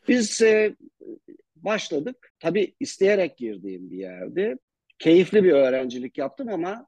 Biz 0.09 0.43
e, 0.43 0.77
başladık. 1.57 2.33
Tabii 2.41 2.75
isteyerek 2.81 3.37
girdiğim 3.37 3.91
bir 3.91 3.99
yerdi. 3.99 4.57
Keyifli 4.99 5.45
bir 5.45 5.53
öğrencilik 5.53 6.19
yaptım 6.19 6.49
ama 6.49 6.87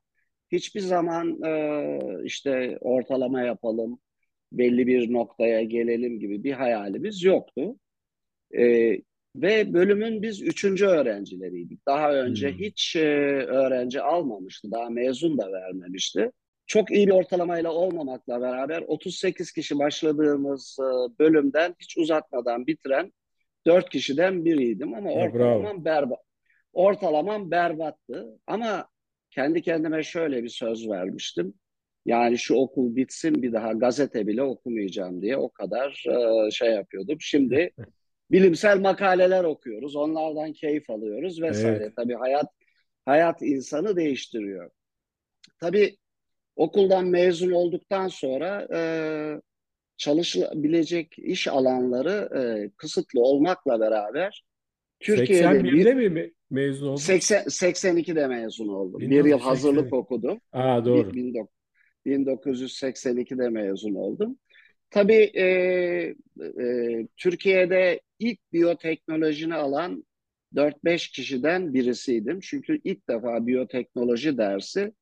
hiçbir 0.53 0.81
zaman 0.81 1.43
e, 1.43 1.89
işte 2.25 2.79
ortalama 2.81 3.43
yapalım, 3.43 3.99
belli 4.53 4.87
bir 4.87 5.13
noktaya 5.13 5.63
gelelim 5.63 6.21
gibi 6.21 6.45
bir 6.45 6.53
hayalimiz 6.53 7.23
yoktu. 7.23 7.77
E, 8.59 8.97
ve 9.37 9.75
bölümün 9.75 10.23
biz 10.23 10.43
üçüncü 10.43 10.87
öğrencileriydik. 10.87 11.87
Daha 11.87 12.15
önce 12.15 12.51
hmm. 12.51 12.59
hiç 12.59 12.97
e, 12.97 13.09
öğrenci 13.47 14.01
almamıştı, 14.01 14.71
daha 14.71 14.91
mezun 14.91 15.39
da 15.39 15.53
vermemişti. 15.53 16.31
Çok 16.67 16.91
iyi 16.91 17.07
bir 17.07 17.13
ortalamayla 17.13 17.73
olmamakla 17.73 18.41
beraber 18.41 18.83
38 18.87 19.53
kişi 19.53 19.79
başladığımız 19.79 20.77
e, 20.81 21.19
bölümden 21.19 21.75
hiç 21.81 21.99
uzatmadan 21.99 22.67
bitiren 22.67 23.13
4 23.67 23.91
kişiden 23.91 24.45
biriydim 24.45 24.95
ama 24.95 25.11
ya, 25.11 25.19
ortalamam 25.19 25.85
berbat. 25.85 26.19
Ortalamam 26.73 27.51
berbattı 27.51 28.39
ama 28.47 28.89
kendi 29.31 29.63
kendime 29.63 30.03
şöyle 30.03 30.43
bir 30.43 30.49
söz 30.49 30.89
vermiştim. 30.89 31.55
Yani 32.07 32.39
şu 32.39 32.55
okul 32.55 32.97
bitsin 32.97 33.43
bir 33.43 33.53
daha 33.53 33.73
gazete 33.73 34.27
bile 34.27 34.43
okumayacağım 34.43 35.23
diye 35.23 35.37
o 35.37 35.51
kadar 35.51 36.05
e, 36.49 36.51
şey 36.51 36.71
yapıyordum. 36.71 37.17
Şimdi 37.21 37.71
bilimsel 38.31 38.81
makaleler 38.81 39.45
okuyoruz, 39.45 39.97
onlardan 39.97 40.53
keyif 40.53 40.91
alıyoruz 40.91 41.43
vesaire. 41.43 41.77
Evet. 41.85 41.97
Tabii 41.97 42.15
hayat 42.15 42.47
hayat 43.05 43.43
insanı 43.43 43.97
değiştiriyor. 43.97 44.71
Tabii 45.61 45.97
okuldan 46.57 47.07
mezun 47.07 47.51
olduktan 47.51 48.09
sonra 48.09 48.69
e, 48.75 48.81
çalışılabilecek 49.97 51.19
iş 51.19 51.49
alanları 51.49 52.29
e, 52.39 52.71
kısıtlı 52.77 53.21
olmakla 53.21 53.81
beraber 53.81 54.45
Türkiye'de 55.01 55.49
81'de 55.49 55.97
bir, 55.97 56.11
mi 56.11 56.33
mezun 56.51 56.89
oldun? 56.89 57.01
80, 57.01 57.45
82'de 57.45 58.27
mezun 58.27 58.69
oldum. 58.69 59.01
Bir 59.01 59.25
yıl 59.25 59.41
hazırlık 59.41 59.93
okudum. 59.93 60.41
Aa, 60.53 60.85
doğru. 60.85 61.13
1982'de 62.07 63.49
mezun 63.49 63.95
oldum. 63.95 64.39
Tabii 64.91 65.33
e, 65.35 65.45
e, 65.45 67.07
Türkiye'de 67.17 68.01
ilk 68.19 68.53
biyoteknolojini 68.53 69.55
alan 69.55 70.05
4-5 70.55 71.13
kişiden 71.13 71.75
birisiydim. 71.75 72.41
Çünkü 72.41 72.81
ilk 72.85 73.09
defa 73.09 73.47
biyoteknoloji 73.47 74.39
dersi 74.39 74.93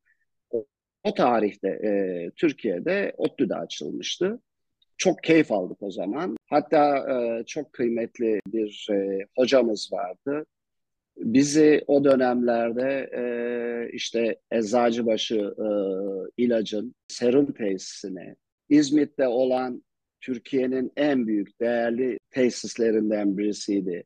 o, 0.51 0.67
o 1.05 1.15
tarihte 1.15 1.69
e, 1.69 2.31
Türkiye'de 2.37 3.15
ODTÜ'de 3.17 3.55
açılmıştı. 3.55 4.41
Çok 4.97 5.23
keyif 5.23 5.53
aldık 5.53 5.83
o 5.83 5.91
zaman. 5.91 6.37
Hatta 6.51 6.97
e, 6.99 7.45
çok 7.45 7.73
kıymetli 7.73 8.41
bir 8.47 8.89
e, 8.93 9.27
hocamız 9.37 9.93
vardı. 9.93 10.47
Bizi 11.17 11.85
o 11.87 12.05
dönemlerde 12.05 13.11
e, 13.17 13.23
işte 13.93 14.37
Eczacıbaşı 14.51 15.37
e, 15.37 15.69
ilacın 16.37 16.95
serum 17.09 17.53
tesisine, 17.53 18.37
İzmit'te 18.69 19.29
olan 19.29 19.83
Türkiye'nin 20.21 20.93
en 20.97 21.27
büyük 21.27 21.61
değerli 21.61 22.19
tesislerinden 22.31 23.39
birisiydi. 23.39 24.05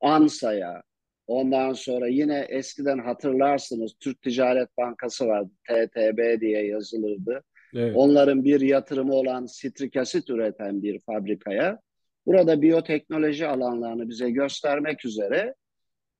Ansa'ya, 0.00 0.82
ondan 1.26 1.72
sonra 1.72 2.08
yine 2.08 2.46
eskiden 2.48 2.98
hatırlarsınız 2.98 3.92
Türk 4.00 4.22
Ticaret 4.22 4.76
Bankası 4.76 5.26
vardı, 5.26 5.50
TTB 5.68 6.40
diye 6.40 6.66
yazılırdı. 6.66 7.44
Evet. 7.74 7.92
Onların 7.96 8.44
bir 8.44 8.60
yatırımı 8.60 9.14
olan 9.14 9.46
sitrik 9.46 9.96
asit 9.96 10.30
üreten 10.30 10.82
bir 10.82 11.00
fabrikaya 11.00 11.80
burada 12.26 12.62
biyoteknoloji 12.62 13.46
alanlarını 13.46 14.08
bize 14.08 14.30
göstermek 14.30 15.04
üzere 15.04 15.54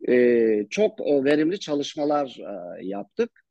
e, 0.08 0.66
çok 0.70 1.00
verimli 1.00 1.60
çalışmalar 1.60 2.38
e, 2.38 2.86
yaptık. 2.86 3.44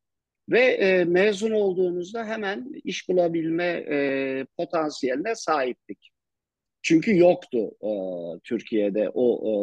Ve 0.50 0.60
e, 0.60 1.06
mezun 1.06 1.51
olduğumuzda 1.51 2.25
hemen 2.25 2.72
iş 2.84 3.10
bulabilme 3.10 3.86
e, 3.89 4.46
potansiyeline 4.58 5.36
sahiptik. 5.36 6.12
Çünkü 6.82 7.18
yoktu 7.18 7.72
e, 7.82 7.92
Türkiye'de 8.44 9.12
o 9.13 9.50
e, 9.50 9.54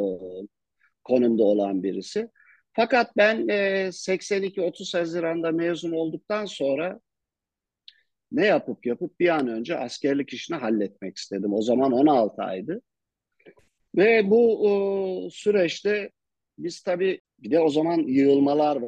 konumda 1.04 1.42
olan 1.42 1.82
birisi. 1.82 2.28
Fakat 2.72 3.16
ben 3.16 3.48
e, 3.48 3.86
82-30 3.92 4.98
Haziran'da 4.98 5.52
mezun 5.52 5.92
olduktan 5.92 6.44
sonra 6.44 7.00
ne 8.32 8.46
yapıp 8.46 8.86
yapıp 8.86 9.20
bir 9.20 9.28
an 9.28 9.48
önce 9.48 9.78
askerlik 9.78 10.32
işini 10.32 10.56
halletmek 10.56 11.16
istedim. 11.16 11.54
O 11.54 11.62
zaman 11.62 11.92
16 11.92 12.42
aydı. 12.42 12.82
Ve 13.96 14.30
bu 14.30 14.68
e, 14.68 14.70
süreçte 15.30 16.10
biz 16.58 16.82
tabii 16.82 17.20
bir 17.38 17.50
de 17.50 17.60
o 17.60 17.68
zaman 17.68 17.98
yığılmalar 17.98 18.82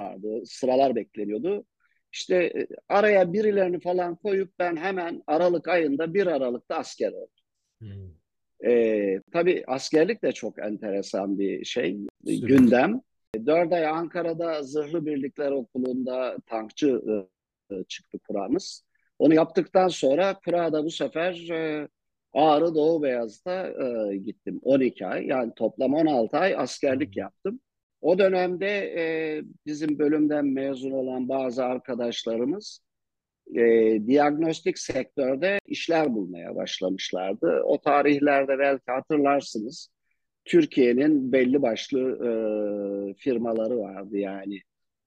vardı, 0.00 0.42
sıralar 0.46 0.94
bekleniyordu. 0.94 1.64
İşte 2.12 2.36
e, 2.36 2.66
araya 2.88 3.32
birilerini 3.32 3.80
falan 3.80 4.16
koyup 4.16 4.58
ben 4.58 4.76
hemen 4.76 5.22
Aralık 5.26 5.68
ayında 5.68 6.14
1 6.14 6.26
Aralık'ta 6.26 6.76
asker 6.76 7.12
oldum. 7.12 7.28
Hmm. 7.78 8.22
Ee, 8.64 9.20
tabii 9.32 9.64
askerlik 9.66 10.22
de 10.22 10.32
çok 10.32 10.58
enteresan 10.58 11.38
bir 11.38 11.64
şey, 11.64 11.98
Süper. 12.26 12.48
gündem. 12.48 13.00
Dört 13.46 13.72
ay 13.72 13.86
Ankara'da 13.86 14.62
Zırhlı 14.62 15.06
Birlikler 15.06 15.50
Okulu'nda 15.50 16.36
tankçı 16.46 17.02
e, 17.70 17.84
çıktı 17.88 18.18
kuramız. 18.18 18.84
Onu 19.18 19.34
yaptıktan 19.34 19.88
sonra 19.88 20.40
Kura'da 20.44 20.84
bu 20.84 20.90
sefer 20.90 21.48
e, 21.50 21.88
Ağrı 22.32 22.74
Doğu 22.74 23.02
Beyaz'da 23.02 23.68
e, 23.68 24.16
gittim 24.16 24.60
12 24.62 25.06
ay. 25.06 25.26
Yani 25.26 25.52
toplam 25.56 25.94
16 25.94 26.36
ay 26.36 26.56
askerlik 26.56 27.16
yaptım. 27.16 27.60
O 28.00 28.18
dönemde 28.18 28.66
e, 28.98 29.04
bizim 29.66 29.98
bölümden 29.98 30.46
mezun 30.46 30.90
olan 30.90 31.28
bazı 31.28 31.64
arkadaşlarımız 31.64 32.80
e, 33.56 33.62
diagnostik 34.06 34.78
sektörde 34.78 35.58
işler 35.66 36.14
bulmaya 36.14 36.56
başlamışlardı. 36.56 37.62
O 37.64 37.80
tarihlerde 37.80 38.58
belki 38.58 38.90
hatırlarsınız 38.90 39.88
Türkiye'nin 40.44 41.32
belli 41.32 41.62
başlı 41.62 42.00
e, 42.00 42.30
firmaları 43.14 43.78
vardı 43.78 44.18
yani. 44.18 44.60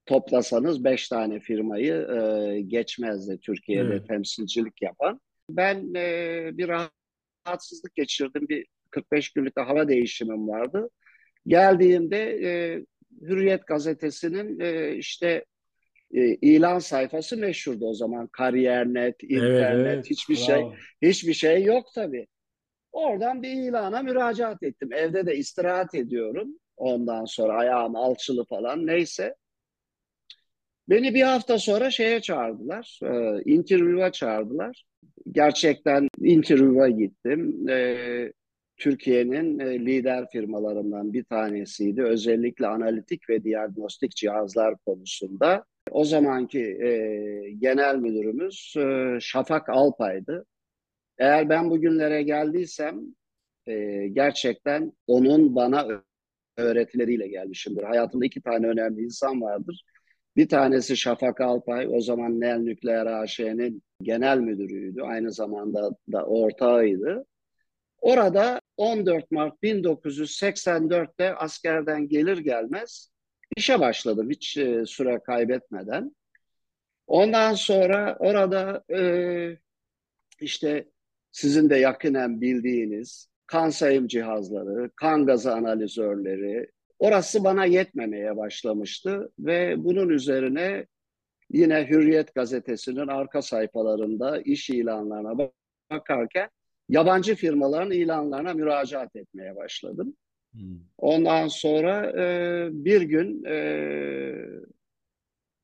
Toplasanız 0.06 0.84
beş 0.84 1.10
tane 1.10 1.40
firmayı 1.40 1.94
e, 1.94 2.62
geçmezdi 2.62 3.40
Türkiye'de 3.42 3.94
evet. 3.94 4.08
temsilcilik 4.08 4.82
yapan. 4.82 5.22
Ben 5.50 5.94
e, 5.96 6.50
bir 6.58 6.70
rahatsızlık 7.48 7.96
geçirdim. 7.96 8.48
Bir 8.50 8.66
45 8.90 9.30
günlük 9.34 9.58
de 9.58 9.62
hava 9.62 9.88
değişimim 9.88 10.48
vardı. 10.48 10.90
Geldiğimde 11.48 12.18
e, 12.44 12.82
Hürriyet 13.22 13.68
gazetesinin 13.68 14.60
e, 14.60 14.96
işte 14.96 15.46
e, 16.14 16.36
ilan 16.36 16.80
sayfası 16.80 17.38
meşhurdu 17.38 17.86
o 17.86 17.94
zaman. 17.94 18.28
Kariyer.net, 18.28 19.24
internet, 19.24 19.76
evet, 19.76 19.86
evet. 19.88 20.10
hiçbir 20.10 20.36
şey, 20.36 20.56
Bravo. 20.56 20.74
şey 21.02 21.10
hiçbir 21.10 21.34
şey 21.34 21.64
yok 21.64 21.88
tabii. 21.96 22.28
Oradan 22.92 23.44
bir 23.44 23.50
ilana 23.50 24.02
müracaat 24.02 24.64
ettim. 24.64 24.94
Evde 24.94 25.26
de 25.26 25.36
istirahat 25.36 25.96
ediyorum. 25.96 26.48
Ondan 26.78 27.26
sonra 27.26 27.54
ayağım 27.54 27.96
alçılı 27.96 28.46
falan 28.46 28.88
neyse. 28.88 29.36
Beni 30.90 31.14
bir 31.14 31.22
hafta 31.22 31.60
sonra 31.60 31.92
şeye 31.92 32.22
çağırdılar. 32.22 33.00
E, 33.04 33.42
interview'a 33.52 34.12
çağırdılar. 34.12 34.86
Gerçekten 35.32 36.08
interview'a 36.22 36.90
gittim. 36.90 37.70
E, 37.70 38.32
Türkiye'nin 38.78 39.60
e, 39.60 39.80
lider 39.80 40.26
firmalarından 40.32 41.14
bir 41.14 41.24
tanesiydi. 41.24 42.04
Özellikle 42.04 42.68
analitik 42.68 43.30
ve 43.30 43.44
diagnostik 43.44 44.16
cihazlar 44.16 44.76
konusunda. 44.86 45.66
O 45.92 46.06
zamanki 46.06 46.60
e, 46.60 46.90
genel 47.60 47.96
müdürümüz 47.96 48.74
e, 48.78 49.18
Şafak 49.22 49.70
Alpay'dı. 49.70 50.46
Eğer 51.18 51.50
ben 51.50 51.70
bugünlere 51.70 52.24
geldiysem 52.24 53.02
e, 53.68 54.08
gerçekten 54.08 54.94
onun 55.08 55.56
bana 55.56 56.04
öğretileriyle 56.58 57.28
gelmişimdir. 57.28 57.84
Hayatımda 57.84 58.26
iki 58.26 58.42
tane 58.42 58.68
önemli 58.68 59.02
insan 59.02 59.42
vardır. 59.42 59.84
Bir 60.36 60.50
tanesi 60.50 60.98
Şafak 60.98 61.42
Alpay, 61.42 61.88
o 61.92 62.02
zaman 62.02 62.40
Nel 62.40 62.58
Nükleer 62.58 63.06
AŞ'nin 63.06 63.84
genel 64.02 64.38
müdürüydü. 64.38 65.02
Aynı 65.02 65.32
zamanda 65.32 65.92
da 66.12 66.26
ortağıydı. 66.26 67.26
Orada 68.02 68.62
14 68.78 69.32
Mart 69.32 69.64
1984'te 69.64 71.36
askerden 71.36 72.08
gelir 72.08 72.38
gelmez 72.38 73.10
işe 73.56 73.80
başladım 73.80 74.30
hiç 74.30 74.58
e, 74.58 74.86
süre 74.86 75.20
kaybetmeden. 75.26 76.16
Ondan 77.08 77.54
sonra 77.54 78.16
orada 78.20 78.84
e, 78.94 79.02
işte 80.40 80.86
sizin 81.32 81.70
de 81.70 81.76
yakinen 81.76 82.42
bildiğiniz 82.42 83.30
kan 83.48 83.70
sayım 83.70 84.08
cihazları, 84.08 84.92
kan 84.96 85.26
gazı 85.26 85.54
analizörleri, 85.54 86.72
orası 87.00 87.44
bana 87.44 87.66
yetmemeye 87.66 88.38
başlamıştı 88.38 89.32
ve 89.40 89.76
bunun 89.78 90.10
üzerine 90.10 90.86
yine 91.52 91.88
Hürriyet 91.90 92.36
gazetesinin 92.36 93.08
arka 93.08 93.42
sayfalarında 93.42 94.42
iş 94.42 94.70
ilanlarına 94.70 95.50
bakarken 95.92 96.50
yabancı 96.90 97.36
firmaların 97.36 97.92
ilanlarına 97.92 98.54
müracaat 98.54 99.16
etmeye 99.16 99.56
başladım. 99.56 100.16
Hmm. 100.52 100.80
Ondan 100.98 101.48
sonra 101.48 102.22
e, 102.22 102.68
bir 102.72 103.02
gün 103.02 103.44
e, 103.44 103.56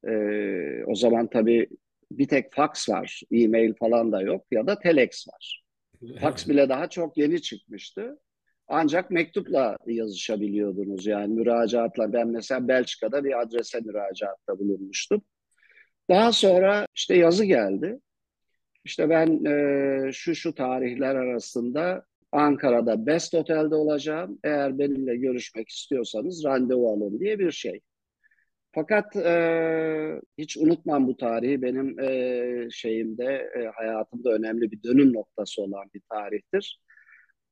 e, 0.07 0.83
o 0.85 0.95
zaman 0.95 1.27
tabii 1.27 1.67
bir 2.11 2.27
tek 2.27 2.53
fax 2.53 2.89
var, 2.89 3.21
e-mail 3.31 3.73
falan 3.73 4.11
da 4.11 4.21
yok 4.21 4.45
ya 4.51 4.67
da 4.67 4.79
telex 4.79 5.27
var. 5.27 5.63
Fax 6.19 6.49
bile 6.49 6.69
daha 6.69 6.89
çok 6.89 7.17
yeni 7.17 7.41
çıkmıştı. 7.41 8.19
Ancak 8.73 9.11
mektupla 9.11 9.77
yazışabiliyordunuz 9.85 11.05
yani 11.05 11.33
müracaatla. 11.33 12.13
Ben 12.13 12.27
mesela 12.27 12.67
Belçika'da 12.67 13.23
bir 13.23 13.41
adrese 13.41 13.79
müracaatta 13.79 14.59
bulunmuştum. 14.59 15.21
Daha 16.09 16.31
sonra 16.31 16.85
işte 16.95 17.17
yazı 17.17 17.45
geldi. 17.45 17.99
İşte 18.85 19.09
ben 19.09 19.45
e, 19.45 20.11
şu 20.11 20.35
şu 20.35 20.55
tarihler 20.55 21.15
arasında 21.15 22.05
Ankara'da 22.31 23.05
Best 23.05 23.33
Otel'de 23.33 23.75
olacağım. 23.75 24.39
Eğer 24.43 24.79
benimle 24.79 25.15
görüşmek 25.15 25.69
istiyorsanız 25.69 26.45
randevu 26.45 26.89
alın 26.93 27.19
diye 27.19 27.39
bir 27.39 27.51
şey. 27.51 27.79
Fakat 28.71 29.15
e, 29.15 30.21
hiç 30.37 30.57
unutmam 30.57 31.07
bu 31.07 31.17
tarihi. 31.17 31.61
Benim 31.61 31.99
e, 31.99 32.69
şeyimde, 32.71 33.51
e, 33.59 33.65
hayatımda 33.75 34.31
önemli 34.31 34.71
bir 34.71 34.83
dönüm 34.83 35.13
noktası 35.13 35.61
olan 35.61 35.85
bir 35.93 36.01
tarihtir. 36.09 36.79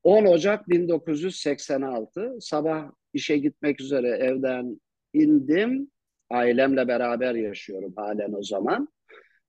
10 0.04 0.26
Ocak 0.26 0.70
1986 0.70 2.38
sabah 2.42 2.92
işe 3.14 3.38
gitmek 3.38 3.82
üzere 3.82 4.08
evden 4.08 4.82
indim. 5.14 5.92
Ailemle 6.30 6.88
beraber 6.88 7.36
yaşıyorum 7.36 7.94
halen 7.96 8.34
o 8.34 8.44
zaman. 8.44 8.88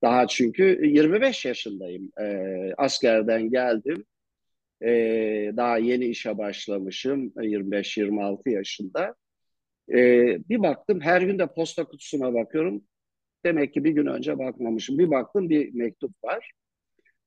Daha 0.02 0.26
çünkü 0.26 0.80
25 0.82 1.44
yaşındayım. 1.44 2.12
E, 2.20 2.46
askerden 2.78 3.50
geldim. 3.50 4.04
E, 4.82 4.88
daha 5.56 5.78
yeni 5.78 6.04
işe 6.04 6.38
başlamışım 6.38 7.32
25-26 7.36 8.50
yaşında. 8.50 9.14
E, 9.92 9.98
bir 10.48 10.62
baktım 10.62 11.00
her 11.00 11.22
gün 11.22 11.38
de 11.38 11.46
posta 11.46 11.84
kutusuna 11.84 12.34
bakıyorum. 12.34 12.84
Demek 13.44 13.74
ki 13.74 13.84
bir 13.84 13.90
gün 13.90 14.06
önce 14.06 14.38
bakmamışım. 14.38 14.98
Bir 14.98 15.10
baktım 15.10 15.50
bir 15.50 15.74
mektup 15.74 16.24
var. 16.24 16.52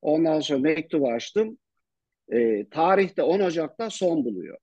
Ondan 0.02 0.40
sonra 0.40 0.60
mektubu 0.60 1.12
açtım. 1.12 1.58
E, 2.32 2.70
tarihte 2.70 3.24
10 3.24 3.40
Ocak'ta 3.40 3.90
son 3.90 4.26
buluyor. 4.26 4.58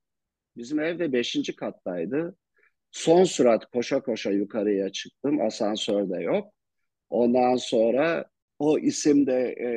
Bizim 0.56 0.80
evde 0.80 1.12
5. 1.12 1.56
kattaydı. 1.56 2.36
Son 2.90 3.24
sürat 3.24 3.66
koşa 3.66 4.02
koşa 4.02 4.30
yukarıya 4.30 4.92
çıktım. 4.92 5.40
Asansörde 5.40 6.22
yok. 6.22 6.52
Ondan 7.10 7.56
sonra 7.56 8.24
o 8.58 8.78
isimde 8.78 9.54
e, 9.60 9.70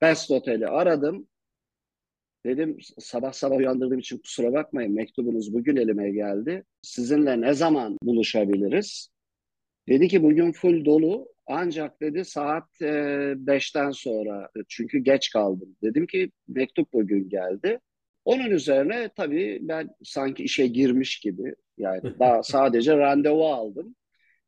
Best 0.00 0.30
Otel'i 0.30 0.66
aradım. 0.66 1.28
Dedim 2.46 2.78
sabah 2.98 3.32
sabah 3.32 3.56
uyandırdığım 3.56 3.98
için 3.98 4.18
kusura 4.18 4.52
bakmayın 4.52 4.94
mektubunuz 4.94 5.54
bugün 5.54 5.76
elime 5.76 6.10
geldi. 6.10 6.64
Sizinle 6.82 7.40
ne 7.40 7.54
zaman 7.54 7.98
buluşabiliriz? 8.02 9.08
Dedi 9.88 10.08
ki 10.08 10.22
bugün 10.22 10.52
full 10.52 10.84
dolu 10.84 11.28
ancak 11.46 12.00
dedi 12.00 12.24
saat 12.24 12.80
5'ten 12.80 13.88
e, 13.88 13.92
sonra 13.92 14.50
çünkü 14.68 14.98
geç 14.98 15.30
kaldım. 15.30 15.76
Dedim 15.82 16.06
ki 16.06 16.30
mektup 16.48 16.92
bugün 16.92 17.28
geldi. 17.28 17.80
Onun 18.24 18.50
üzerine 18.50 19.10
tabii 19.16 19.58
ben 19.62 19.88
sanki 20.04 20.44
işe 20.44 20.66
girmiş 20.66 21.20
gibi 21.20 21.54
yani 21.78 22.02
daha 22.18 22.42
sadece 22.42 22.96
randevu 22.96 23.46
aldım. 23.46 23.96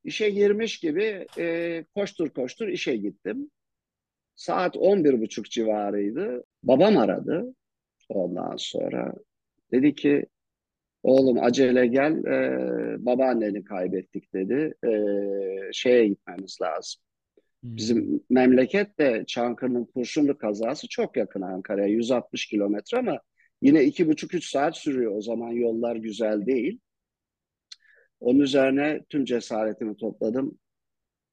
İşe 0.05 0.31
girmiş 0.31 0.81
gibi 0.81 1.27
e, 1.39 1.85
koştur 1.95 2.31
koştur 2.31 2.69
işe 2.69 2.97
gittim. 2.97 3.51
Saat 4.37 4.77
11.30 4.77 5.51
civarıydı. 5.51 6.45
Babam 6.63 6.97
aradı 6.97 7.55
ondan 8.09 8.57
sonra. 8.57 9.15
Dedi 9.73 9.95
ki 9.95 10.27
oğlum 11.03 11.43
acele 11.43 11.87
gel 11.87 12.25
e, 12.25 13.07
babaanneni 13.07 13.65
kaybettik 13.65 14.35
dedi. 14.35 14.75
E, 14.85 14.91
şeye 15.73 16.09
gitmemiz 16.09 16.59
lazım. 16.63 17.01
Hmm. 17.63 17.77
Bizim 17.77 18.21
memleket 18.31 18.99
de 18.99 19.25
Çankırı'nın 19.27 19.85
Kurşunlu 19.85 20.39
kazası 20.39 20.89
çok 20.89 21.17
yakın 21.17 21.43
Ankara'ya 21.43 21.89
160 21.89 22.47
kilometre 22.47 22.99
ama 22.99 23.21
Yine 23.63 23.85
iki 23.85 24.09
buçuk 24.09 24.35
üç 24.35 24.51
saat 24.51 24.77
sürüyor. 24.77 25.17
O 25.17 25.23
zaman 25.23 25.51
yollar 25.51 25.97
güzel 25.97 26.47
değil. 26.47 26.81
Onun 28.21 28.41
üzerine 28.41 29.05
tüm 29.09 29.25
cesaretimi 29.25 29.97
topladım. 29.97 30.59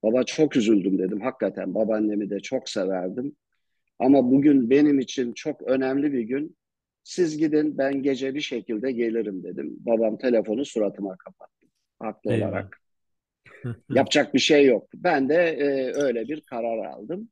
Baba 0.04 0.24
çok 0.24 0.56
üzüldüm 0.56 1.00
dedim. 1.00 1.22
Hakikaten 1.22 1.76
babaannemi 1.76 2.30
de 2.30 2.40
çok 2.40 2.70
severdim. 2.70 3.36
Ama 4.00 4.32
bugün 4.32 4.70
benim 4.70 5.00
için 5.00 5.34
çok 5.34 5.62
önemli 5.62 6.14
bir 6.14 6.22
gün. 6.22 6.58
Siz 7.06 7.38
gidin 7.38 7.78
ben 7.78 8.04
gece 8.04 8.36
bir 8.36 8.42
şekilde 8.42 8.92
gelirim 8.92 9.44
dedim. 9.44 9.76
Babam 9.80 10.18
telefonu 10.18 10.66
suratıma 10.66 11.18
kapattı. 11.18 11.68
Haklı 12.00 12.32
Eyvallah. 12.32 12.50
olarak. 12.50 12.82
Yapacak 13.90 14.34
bir 14.34 14.40
şey 14.40 14.66
yok. 14.66 14.88
Ben 14.96 15.30
de 15.30 15.36
e, 15.36 15.94
öyle 15.94 16.28
bir 16.28 16.42
karar 16.42 16.86
aldım. 16.86 17.30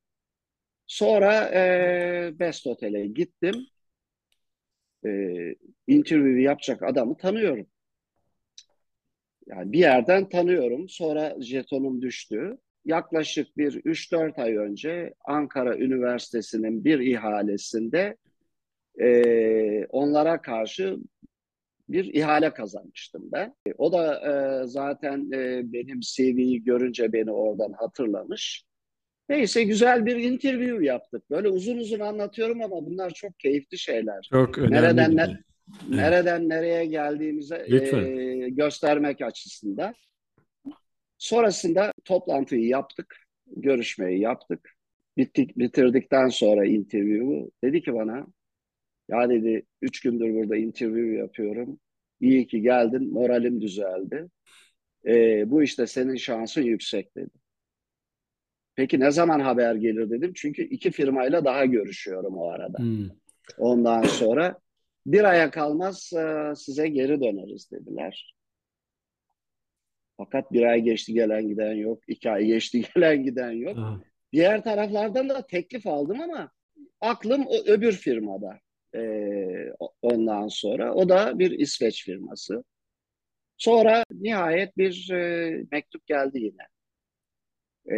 Sonra 0.88 1.50
e, 1.54 2.40
Best 2.40 2.66
Hotel'e 2.66 3.08
gittim. 3.08 3.68
E, 5.06 5.10
interview 5.88 6.42
yapacak 6.42 6.84
adamı 6.84 7.18
tanıyorum. 7.18 7.68
Yani 9.48 9.72
bir 9.72 9.80
yerden 9.80 10.30
tanıyorum. 10.30 10.90
Sonra 10.90 11.36
jetonum 11.42 12.02
düştü. 12.02 12.58
Yaklaşık 12.86 13.58
bir 13.58 13.82
3-4 13.86 14.40
ay 14.40 14.56
önce 14.56 15.14
Ankara 15.26 15.78
Üniversitesi'nin 15.78 16.86
bir 16.86 17.00
ihalesinde 17.00 18.18
e, 19.02 19.86
onlara 19.86 20.42
karşı 20.42 20.98
bir 21.90 22.14
ihale 22.14 22.54
kazanmıştım 22.54 23.24
ben. 23.32 23.56
O 23.78 23.92
da 23.92 24.16
e, 24.16 24.68
zaten 24.68 25.32
e, 25.32 25.62
benim 25.74 26.00
CV'yi 26.00 26.64
görünce 26.64 27.14
beni 27.14 27.32
oradan 27.32 27.74
hatırlamış. 27.74 28.66
Neyse 29.30 29.64
güzel 29.64 30.06
bir 30.06 30.16
interview 30.16 30.86
yaptık. 30.86 31.30
Böyle 31.30 31.48
uzun 31.48 31.78
uzun 31.78 32.00
anlatıyorum 32.00 32.62
ama 32.62 32.86
bunlar 32.86 33.10
çok 33.10 33.40
keyifli 33.40 33.78
şeyler. 33.78 34.28
Çok 34.32 34.58
önemli. 34.58 34.74
Nereden, 34.74 35.16
ne, 35.16 35.40
nereden 35.90 36.50
nereye 36.50 36.86
geldiğimizi 36.86 37.56
e, 37.56 38.50
göstermek 38.50 39.22
açısından. 39.22 39.94
Sonrasında 41.18 41.92
toplantıyı 42.06 42.68
yaptık, 42.68 43.18
görüşmeyi 43.48 44.20
yaptık. 44.20 44.70
Bittik, 45.18 45.58
bitirdikten 45.58 46.28
sonra 46.28 46.66
interview'u 46.66 47.52
dedi 47.64 47.82
ki 47.82 47.94
bana 47.94 48.28
ya 49.10 49.30
dedi 49.30 49.66
üç 49.82 50.02
gündür 50.02 50.34
burada 50.34 50.56
interview 50.56 51.18
yapıyorum. 51.18 51.80
İyi 52.22 52.48
ki 52.48 52.62
geldin, 52.62 53.14
moralim 53.14 53.62
düzeldi. 53.62 54.30
E, 55.06 55.44
bu 55.52 55.64
işte 55.64 55.88
senin 55.88 56.16
şansın 56.16 56.62
yüksek 56.62 57.16
dedi. 57.16 57.44
Peki 58.76 59.00
ne 59.00 59.12
zaman 59.12 59.40
haber 59.40 59.76
gelir 59.76 60.10
dedim. 60.10 60.32
Çünkü 60.36 60.62
iki 60.62 60.92
firmayla 60.92 61.46
daha 61.46 61.66
görüşüyorum 61.66 62.38
o 62.38 62.50
arada. 62.50 62.78
Hmm. 62.78 63.10
Ondan 63.58 64.04
sonra 64.04 64.60
bir 65.06 65.24
aya 65.24 65.52
kalmaz 65.52 66.14
e, 66.14 66.56
size 66.56 66.88
geri 66.88 67.22
döneriz 67.22 67.72
dediler. 67.72 68.36
Fakat 70.18 70.52
bir 70.52 70.64
ay 70.64 70.82
geçti 70.82 71.14
gelen 71.14 71.48
giden 71.48 71.74
yok. 71.74 72.04
iki 72.08 72.32
ay 72.32 72.46
geçti 72.46 72.84
gelen 72.96 73.24
giden 73.24 73.52
yok. 73.52 73.78
Aha. 73.78 74.02
Diğer 74.34 74.64
taraflardan 74.64 75.30
da 75.30 75.48
teklif 75.48 75.88
aldım 75.88 76.22
ama 76.22 76.52
aklım 77.02 77.46
o 77.48 77.64
öbür 77.66 77.92
firmada. 77.92 78.60
Ee, 78.96 79.74
ondan 80.02 80.48
sonra 80.48 80.94
o 80.94 81.10
da 81.10 81.40
bir 81.40 81.52
İsveç 81.52 82.06
firması. 82.06 82.64
Sonra 83.58 84.04
nihayet 84.12 84.78
bir 84.78 85.12
e, 85.12 85.52
mektup 85.72 86.08
geldi 86.08 86.40
yine. 86.40 86.68
E, 87.92 87.98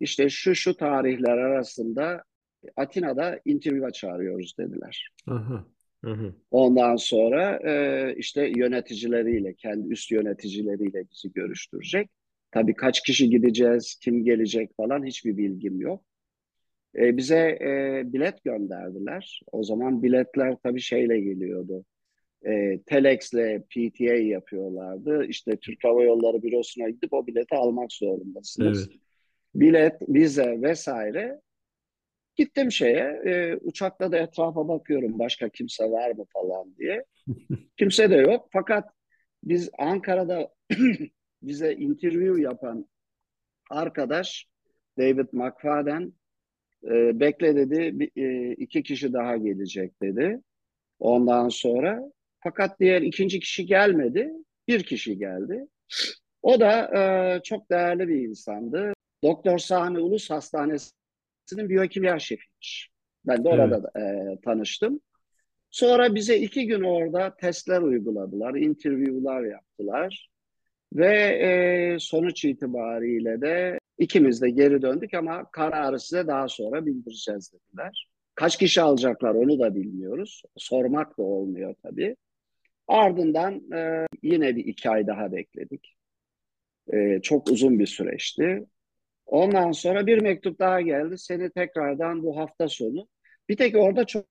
işte 0.00 0.28
şu 0.28 0.54
şu 0.54 0.76
tarihler 0.76 1.38
arasında 1.38 2.22
Atina'da 2.76 3.40
interview'a 3.44 3.90
çağırıyoruz 3.90 4.54
dediler. 4.58 5.10
Aha. 5.26 5.66
Hı 6.04 6.34
Ondan 6.50 6.96
sonra 6.96 7.60
e, 7.64 8.14
işte 8.16 8.52
yöneticileriyle, 8.56 9.54
kendi 9.54 9.92
üst 9.92 10.10
yöneticileriyle 10.10 11.04
bizi 11.10 11.32
görüştürecek. 11.32 12.10
Tabii 12.50 12.74
kaç 12.74 13.02
kişi 13.02 13.30
gideceğiz, 13.30 13.98
kim 14.02 14.24
gelecek 14.24 14.76
falan 14.76 15.06
hiçbir 15.06 15.36
bilgim 15.36 15.80
yok. 15.80 16.04
E, 16.98 17.16
bize 17.16 17.58
e, 17.60 18.02
bilet 18.12 18.44
gönderdiler. 18.44 19.40
O 19.52 19.62
zaman 19.62 20.02
biletler 20.02 20.56
tabii 20.62 20.80
şeyle 20.80 21.20
geliyordu. 21.20 21.84
E, 22.46 22.80
Telex'le 22.86 23.62
PTA 23.70 24.14
yapıyorlardı. 24.14 25.24
İşte 25.24 25.56
Türk 25.56 25.84
Hava 25.84 26.02
Yolları 26.02 26.42
bürosuna 26.42 26.88
gidip 26.88 27.12
o 27.12 27.26
bileti 27.26 27.54
almak 27.54 27.92
zorundasınız. 27.92 28.88
Evet. 28.88 29.00
Bilet, 29.54 30.02
vize 30.08 30.62
vesaire 30.62 31.40
Gittim 32.40 32.72
şeye, 32.72 33.22
e, 33.26 33.56
uçakta 33.56 34.12
da 34.12 34.18
etrafa 34.18 34.68
bakıyorum 34.68 35.18
başka 35.18 35.48
kimse 35.48 35.90
var 35.90 36.10
mı 36.10 36.24
falan 36.32 36.74
diye. 36.78 37.04
Kimse 37.78 38.10
de 38.10 38.16
yok. 38.16 38.48
Fakat 38.52 38.92
biz 39.44 39.70
Ankara'da 39.78 40.48
bize 41.42 41.72
interview 41.72 42.42
yapan 42.42 42.88
arkadaş 43.70 44.48
David 44.98 45.26
McFadden 45.32 46.12
e, 46.84 47.20
bekle 47.20 47.56
dedi 47.56 48.00
bir, 48.00 48.10
e, 48.16 48.52
iki 48.54 48.82
kişi 48.82 49.12
daha 49.12 49.36
gelecek 49.36 50.02
dedi. 50.02 50.40
Ondan 50.98 51.48
sonra 51.48 52.12
fakat 52.40 52.80
diğer 52.80 53.02
ikinci 53.02 53.40
kişi 53.40 53.66
gelmedi. 53.66 54.32
Bir 54.68 54.82
kişi 54.82 55.18
geldi. 55.18 55.66
O 56.42 56.60
da 56.60 56.98
e, 56.98 57.42
çok 57.42 57.70
değerli 57.70 58.08
bir 58.08 58.28
insandı. 58.28 58.92
Doktor 59.22 59.58
Sami 59.58 59.98
Ulus 59.98 60.30
Hastanesi 60.30 60.90
Üniversitesi'nin 61.50 61.68
biyokimya 61.68 62.18
şefiymiş. 62.18 62.90
Ben 63.26 63.44
de 63.44 63.48
orada 63.48 63.90
evet. 63.94 64.38
e, 64.38 64.40
tanıştım. 64.40 65.00
Sonra 65.70 66.14
bize 66.14 66.36
iki 66.38 66.66
gün 66.66 66.82
orada 66.82 67.36
testler 67.36 67.80
uyguladılar, 67.82 68.54
interview'lar 68.54 69.42
yaptılar. 69.44 70.30
Ve 70.92 71.14
e, 71.16 71.98
sonuç 71.98 72.44
itibariyle 72.44 73.40
de 73.40 73.79
ikimiz 74.00 74.42
de 74.42 74.50
geri 74.50 74.82
döndük 74.82 75.14
ama 75.14 75.50
kararı 75.50 76.00
size 76.00 76.26
daha 76.26 76.48
sonra 76.48 76.86
bildireceğiz 76.86 77.52
dediler. 77.52 78.08
Kaç 78.34 78.58
kişi 78.58 78.82
alacaklar 78.82 79.34
onu 79.34 79.58
da 79.58 79.74
bilmiyoruz. 79.74 80.42
Sormak 80.56 81.18
da 81.18 81.22
olmuyor 81.22 81.74
tabii. 81.82 82.16
Ardından 82.88 83.72
e, 83.72 84.06
yine 84.22 84.56
bir 84.56 84.64
iki 84.64 84.90
ay 84.90 85.06
daha 85.06 85.32
bekledik. 85.32 85.96
E, 86.92 87.20
çok 87.22 87.50
uzun 87.50 87.78
bir 87.78 87.86
süreçti. 87.86 88.66
Ondan 89.26 89.72
sonra 89.72 90.06
bir 90.06 90.22
mektup 90.22 90.58
daha 90.58 90.80
geldi. 90.80 91.18
Seni 91.18 91.50
tekrardan 91.50 92.22
bu 92.22 92.36
hafta 92.36 92.68
sonu. 92.68 93.08
Bir 93.48 93.56
tek 93.56 93.76
orada 93.76 94.04
çok, 94.04 94.26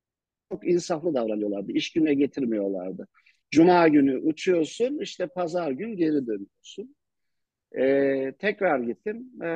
çok 0.52 0.68
insaflı 0.68 1.14
davranıyorlardı. 1.14 1.72
İş 1.72 1.94
gününe 1.94 2.14
getirmiyorlardı. 2.14 3.08
Cuma 3.52 3.88
günü 3.88 4.18
uçuyorsun, 4.18 5.00
işte 5.00 5.28
pazar 5.28 5.72
gün 5.72 5.96
geri 5.96 6.28
dönüyorsun. 6.28 6.96
Ee, 7.78 8.34
tekrar 8.40 8.80
gittim. 8.80 9.30
Ee, 9.42 9.48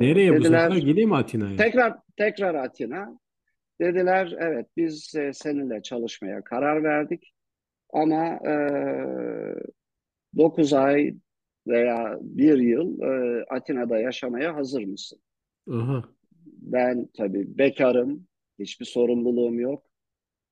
Nereye 0.00 0.32
dediler, 0.32 0.38
bu 0.38 0.44
sefer? 0.44 0.76
Gideyim 0.76 1.12
Atina'ya. 1.12 1.56
Tekrar 1.56 1.98
tekrar 2.16 2.54
Atina. 2.54 3.18
Dediler 3.80 4.34
evet 4.38 4.66
biz 4.76 5.14
e, 5.14 5.32
seninle 5.32 5.82
çalışmaya 5.82 6.44
karar 6.44 6.84
verdik. 6.84 7.34
Ama 7.92 8.24
e, 8.26 8.54
9 10.36 10.72
ay 10.72 11.14
veya 11.66 12.18
bir 12.20 12.58
yıl 12.58 13.00
e, 13.00 13.44
Atina'da 13.50 13.98
yaşamaya 13.98 14.56
hazır 14.56 14.84
mısın? 14.84 15.18
Aha. 15.70 16.04
Ben 16.46 17.08
tabii 17.16 17.58
bekarım, 17.58 18.26
hiçbir 18.58 18.86
sorumluluğum 18.86 19.60
yok. 19.60 19.82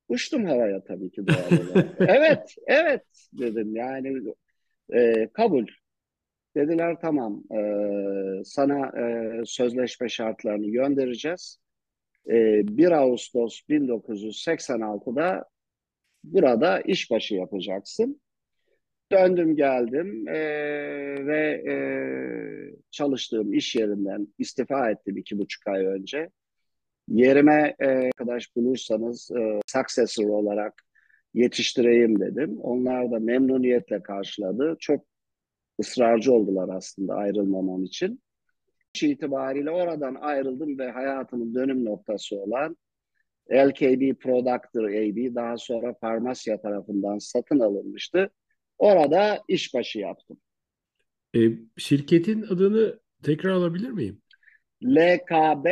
Uçtum 0.09 0.45
havaya 0.45 0.85
tabii 0.85 1.11
ki 1.11 1.27
doğal 1.27 1.37
olarak. 1.37 1.97
evet, 2.01 2.55
evet 2.67 3.03
dedim 3.33 3.77
yani 3.77 4.35
e, 4.95 5.29
kabul. 5.33 5.67
Dediler 6.57 6.97
tamam 7.01 7.43
e, 7.53 7.61
sana 8.45 8.87
e, 8.87 9.33
sözleşme 9.45 10.09
şartlarını 10.09 10.71
göndereceğiz. 10.71 11.59
E, 12.31 12.33
1 12.69 12.91
Ağustos 12.91 13.61
1986'da 13.69 15.45
burada 16.25 16.81
işbaşı 16.81 17.35
yapacaksın. 17.35 18.21
Döndüm 19.13 19.57
geldim 19.57 20.29
e, 20.29 20.41
ve 21.27 21.63
e, 21.69 21.75
çalıştığım 22.91 23.53
iş 23.53 23.77
yerinden 23.77 24.29
istifa 24.39 24.91
ettim 24.91 25.17
iki 25.17 25.39
buçuk 25.39 25.67
ay 25.67 25.87
önce. 25.87 26.31
Yerime 27.09 27.75
e, 27.79 27.87
arkadaş 27.87 28.57
bulursanız 28.57 29.31
e, 29.31 29.61
successor 29.67 30.29
olarak 30.29 30.83
yetiştireyim 31.35 32.21
dedim. 32.21 32.61
Onlar 32.61 33.11
da 33.11 33.19
memnuniyetle 33.19 34.03
karşıladı. 34.03 34.77
Çok 34.81 35.10
ısrarcı 35.81 36.33
oldular 36.33 36.77
aslında 36.77 37.15
ayrılmamam 37.15 37.85
için. 37.85 38.23
İş 38.95 39.03
itibariyle 39.03 39.71
oradan 39.71 40.15
ayrıldım 40.15 40.79
ve 40.79 40.91
hayatımın 40.91 41.55
dönüm 41.55 41.85
noktası 41.85 42.37
olan 42.37 42.77
LKB 43.53 44.21
Productor 44.21 44.85
AB 44.85 45.35
daha 45.35 45.57
sonra 45.57 45.95
Farmasya 46.01 46.61
tarafından 46.61 47.19
satın 47.19 47.61
alınmıştı. 47.61 48.31
Orada 48.79 49.41
işbaşı 49.49 49.99
yaptım. 49.99 50.37
E, 51.37 51.41
şirketin 51.77 52.43
adını 52.43 53.01
tekrar 53.23 53.51
alabilir 53.51 53.91
miyim? 53.91 54.23
LKB 54.85 55.67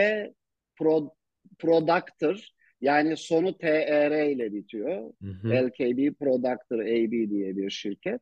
Pro, 0.77 1.15
Productor 1.59 2.49
Yani 2.81 3.17
sonu 3.17 3.59
TR 3.59 4.31
ile 4.31 4.53
bitiyor. 4.53 5.13
Hı 5.23 5.29
hı. 5.29 5.49
LKB 5.49 6.15
Productor 6.19 6.79
AB 6.79 7.31
diye 7.31 7.57
bir 7.57 7.71
şirket. 7.71 8.21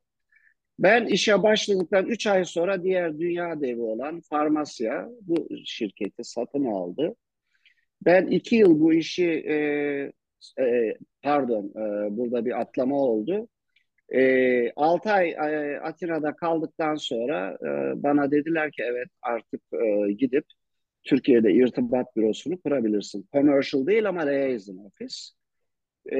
Ben 0.78 1.06
işe 1.06 1.42
başladıktan 1.42 2.06
3 2.06 2.26
ay 2.26 2.44
sonra 2.44 2.82
diğer 2.82 3.18
dünya 3.18 3.60
devi 3.60 3.80
olan 3.80 4.20
Farmasya 4.20 5.08
bu 5.20 5.48
şirketi 5.64 6.24
satın 6.24 6.64
aldı. 6.64 7.16
Ben 8.04 8.26
2 8.26 8.56
yıl 8.56 8.80
bu 8.80 8.92
işi 8.92 9.26
e, 9.26 9.54
e, 10.62 10.94
pardon 11.22 11.64
e, 11.64 12.16
burada 12.16 12.44
bir 12.44 12.60
atlama 12.60 12.96
oldu. 12.96 13.48
E, 14.14 14.72
6 14.76 15.10
ay 15.10 15.30
e, 15.30 15.80
Atina'da 15.80 16.36
kaldıktan 16.36 16.94
sonra 16.94 17.58
e, 17.62 18.02
bana 18.02 18.30
dediler 18.30 18.70
ki 18.72 18.82
evet 18.82 19.08
artık 19.22 19.62
e, 19.72 20.12
gidip 20.12 20.44
Türkiye'de 21.04 21.52
irtibat 21.52 22.16
bürosunu 22.16 22.60
kurabilirsin. 22.60 23.28
Commercial 23.32 23.86
değil 23.86 24.08
ama 24.08 24.22
liaison 24.22 24.76
office. 24.76 25.16
E, 26.12 26.18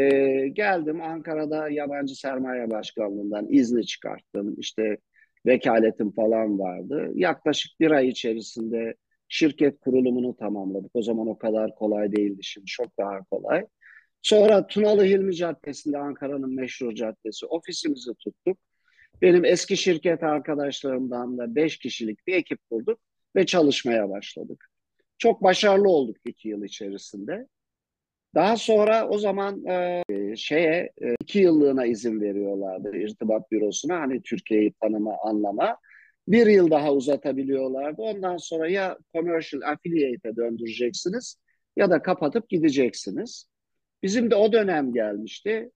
geldim 0.49 1.03
Ankara'da 1.03 1.69
yabancı 1.69 2.15
sermaye 2.21 2.71
başkanlığından 2.71 3.47
izni 3.49 3.87
çıkarttım. 3.87 4.55
İşte 4.59 4.97
vekaletim 5.47 6.13
falan 6.13 6.59
vardı. 6.59 7.11
Yaklaşık 7.15 7.81
bir 7.81 7.91
ay 7.91 8.09
içerisinde 8.09 8.95
şirket 9.29 9.81
kurulumunu 9.81 10.37
tamamladık. 10.37 10.91
O 10.95 11.03
zaman 11.03 11.27
o 11.27 11.39
kadar 11.39 11.75
kolay 11.75 12.13
değildi 12.13 12.41
şimdi 12.43 12.67
çok 12.67 12.99
daha 12.99 13.25
kolay. 13.25 13.67
Sonra 14.23 14.67
Tunalı 14.67 15.05
Hilmi 15.05 15.35
Caddesi'nde 15.37 15.99
Ankara'nın 15.99 16.55
meşhur 16.55 16.95
caddesi 16.95 17.47
ofisimizi 17.47 18.15
tuttuk. 18.15 18.59
Benim 19.23 19.45
eski 19.45 19.77
şirket 19.77 20.23
arkadaşlarımdan 20.23 21.39
da 21.39 21.55
beş 21.55 21.79
kişilik 21.79 22.27
bir 22.27 22.35
ekip 22.35 22.59
kurduk 22.71 23.01
ve 23.37 23.47
çalışmaya 23.47 24.11
başladık. 24.11 24.71
Çok 25.19 25.43
başarılı 25.43 25.89
olduk 25.89 26.17
iki 26.25 26.49
yıl 26.49 26.65
içerisinde. 26.65 27.47
Daha 28.37 28.57
sonra 28.57 29.09
o 29.09 29.19
zaman 29.19 29.65
e, 29.67 30.05
şeye 30.37 30.93
e, 31.03 31.15
iki 31.21 31.39
yıllığına 31.39 31.87
izin 31.87 32.21
veriyorlardı 32.21 32.97
irtibat 32.97 33.53
bürosuna 33.53 34.01
hani 34.01 34.23
Türkiye'yi 34.23 34.73
tanıma 34.73 35.17
anlama. 35.25 35.79
Bir 36.29 36.47
yıl 36.47 36.71
daha 36.71 36.93
uzatabiliyorlardı. 36.93 38.03
Ondan 38.03 38.37
sonra 38.37 38.69
ya 38.69 38.99
commercial 39.15 39.63
affiliate'e 39.63 40.37
döndüreceksiniz 40.37 41.37
ya 41.77 41.91
da 41.91 42.03
kapatıp 42.03 42.49
gideceksiniz. 42.49 43.47
Bizim 44.03 44.31
de 44.31 44.35
o 44.35 44.53
dönem 44.53 44.93
gelmişti. 44.93 45.71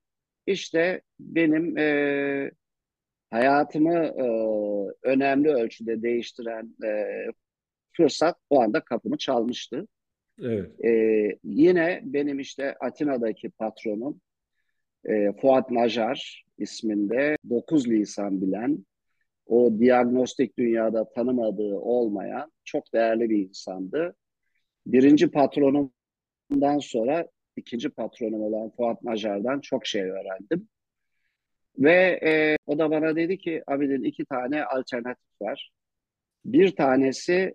İşte 0.47 1.03
benim 1.21 1.79
e, 1.79 2.51
hayatımı 3.31 3.95
e, 3.95 4.25
önemli 5.03 5.49
ölçüde 5.49 6.03
değiştiren 6.03 6.77
e, 6.85 7.07
fırsat 7.93 8.37
o 8.51 8.61
anda 8.63 8.81
kapımı 8.81 9.19
çalmıştı. 9.19 9.87
Evet. 10.43 10.85
Ee, 10.85 11.39
yine 11.45 12.01
benim 12.05 12.41
işte 12.41 12.75
Atina'daki 12.81 13.51
patronum 13.51 14.21
e, 15.05 15.33
Fuat 15.33 15.71
Najar 15.71 16.45
isminde 16.59 17.37
9 17.51 17.89
lisan 17.89 18.43
bilen, 18.43 18.87
o 19.47 19.79
diagnostik 19.81 20.59
dünyada 20.59 21.09
tanımadığı 21.11 21.75
olmayan 21.75 22.53
çok 22.65 22.95
değerli 22.95 23.31
bir 23.31 23.49
insandı. 23.49 24.15
Birinci 24.87 25.31
patronumdan 25.31 26.79
sonra 26.79 27.29
ikinci 27.57 27.89
patronum 27.89 28.43
olan 28.43 28.71
Fuat 28.71 29.03
Najar'dan 29.03 29.61
çok 29.61 29.87
şey 29.87 30.03
öğrendim. 30.03 30.69
Ve 31.79 32.21
e, 32.25 32.57
o 32.67 32.79
da 32.79 32.91
bana 32.91 33.17
dedi 33.17 33.39
ki 33.39 33.63
Abidin 33.67 34.03
iki 34.03 34.25
tane 34.25 34.65
alternatif 34.65 35.43
var. 35.43 35.71
Bir 36.45 36.77
tanesi 36.77 37.55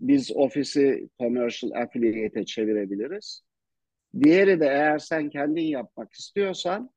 biz 0.00 0.36
ofisi 0.36 1.08
commercial 1.18 1.70
affiliate'e 1.82 2.44
çevirebiliriz. 2.44 3.42
Diğeri 4.22 4.60
de 4.60 4.66
eğer 4.66 4.98
sen 4.98 5.30
kendin 5.30 5.62
yapmak 5.62 6.14
istiyorsan 6.14 6.90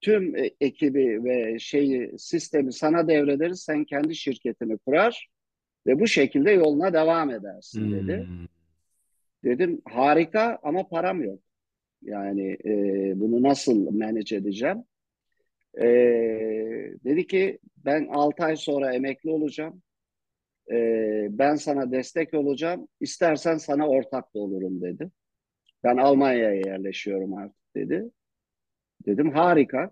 tüm 0.00 0.36
e, 0.36 0.50
ekibi 0.60 1.24
ve 1.24 1.58
şeyi 1.58 2.18
sistemi 2.18 2.72
sana 2.72 3.08
devrederiz. 3.08 3.60
Sen 3.60 3.84
kendi 3.84 4.16
şirketini 4.16 4.78
kurar 4.78 5.28
ve 5.86 6.00
bu 6.00 6.06
şekilde 6.06 6.50
yoluna 6.50 6.92
devam 6.92 7.30
edersin 7.30 7.80
hmm. 7.80 7.92
dedi. 7.92 8.28
Dedim 9.44 9.82
harika 9.84 10.58
ama 10.62 10.88
param 10.88 11.22
yok. 11.22 11.40
Yani 12.02 12.56
e, 12.64 12.72
bunu 13.20 13.42
nasıl 13.42 13.90
manage 13.90 14.36
edeceğim? 14.36 14.84
E, 15.78 15.86
dedi 17.04 17.26
ki 17.26 17.58
ben 17.76 18.06
6 18.06 18.44
ay 18.44 18.56
sonra 18.56 18.94
emekli 18.94 19.30
olacağım 19.30 19.82
e, 20.70 21.28
ben 21.30 21.54
sana 21.54 21.92
destek 21.92 22.34
olacağım. 22.34 22.88
İstersen 23.00 23.56
sana 23.56 23.88
ortak 23.88 24.34
da 24.34 24.38
olurum 24.38 24.82
dedi. 24.82 25.10
Ben 25.84 25.96
Almanya'ya 25.96 26.54
yerleşiyorum 26.54 27.34
artık 27.34 27.74
dedi. 27.76 28.10
Dedim 29.06 29.32
harika. 29.32 29.90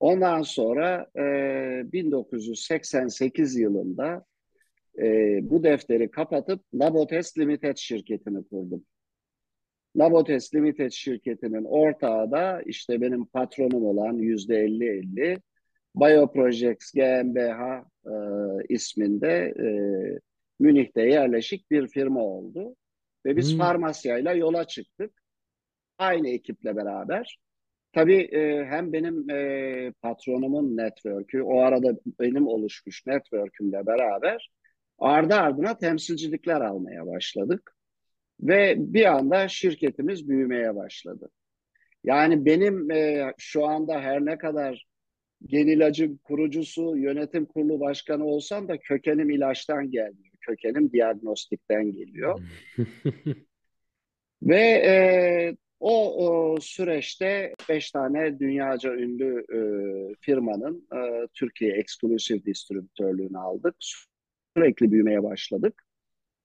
Ondan 0.00 0.42
sonra 0.42 1.06
e, 1.16 1.92
1988 1.92 3.56
yılında 3.56 4.24
e, 4.98 5.38
bu 5.42 5.64
defteri 5.64 6.10
kapatıp 6.10 6.64
Labotes 6.74 7.38
Limited 7.38 7.76
şirketini 7.76 8.48
kurdum. 8.48 8.84
Labotes 9.96 10.54
Limited 10.54 10.90
şirketinin 10.90 11.64
ortağı 11.64 12.30
da 12.30 12.62
işte 12.66 13.00
benim 13.00 13.24
patronum 13.24 13.84
olan 13.84 14.12
yüzde 14.12 14.66
50-50 14.66 15.40
Bioprojects 15.96 16.92
GmbH 16.92 17.84
e, 18.06 18.12
isminde 18.68 19.54
e, 19.58 19.68
Münih'te 20.60 21.02
yerleşik 21.02 21.70
bir 21.70 21.88
firma 21.88 22.20
oldu. 22.20 22.76
Ve 23.26 23.36
biz 23.36 23.52
hmm. 23.52 23.58
farmasyayla 23.58 24.32
yola 24.32 24.66
çıktık. 24.66 25.22
Aynı 25.98 26.28
ekiple 26.28 26.76
beraber. 26.76 27.38
Tabii 27.92 28.20
e, 28.22 28.64
hem 28.64 28.92
benim 28.92 29.30
e, 29.30 29.92
patronumun 30.02 30.76
network'ü, 30.76 31.42
o 31.42 31.58
arada 31.58 31.98
benim 32.20 32.46
oluşmuş 32.46 33.06
network'ümle 33.06 33.86
beraber 33.86 34.50
ardı 34.98 35.34
ardına 35.34 35.78
temsilcilikler 35.78 36.60
almaya 36.60 37.06
başladık. 37.06 37.76
Ve 38.40 38.74
bir 38.78 39.04
anda 39.04 39.48
şirketimiz 39.48 40.28
büyümeye 40.28 40.76
başladı. 40.76 41.30
Yani 42.04 42.44
benim 42.44 42.90
e, 42.90 43.32
şu 43.38 43.66
anda 43.66 44.00
her 44.00 44.24
ne 44.24 44.38
kadar 44.38 44.86
Genilac'ın 45.46 46.16
kurucusu, 46.16 46.96
yönetim 46.96 47.44
kurulu 47.46 47.80
başkanı 47.80 48.24
olsam 48.24 48.68
da 48.68 48.78
kökenim 48.78 49.30
ilaçtan 49.30 49.90
gelmiyor. 49.90 50.34
Kökenim 50.40 50.92
diagnostikten 50.92 51.92
geliyor. 51.92 52.40
Ve 54.42 54.60
e, 54.60 54.94
o, 55.80 56.26
o 56.26 56.60
süreçte 56.60 57.54
beş 57.68 57.90
tane 57.90 58.38
dünyaca 58.38 58.94
ünlü 58.94 59.44
e, 59.52 59.58
firmanın 60.20 60.88
e, 60.92 61.28
Türkiye 61.34 61.72
eksklusif 61.72 62.46
distribütörlüğünü 62.46 63.38
aldık. 63.38 63.74
Sürekli 64.56 64.92
büyümeye 64.92 65.22
başladık. 65.22 65.82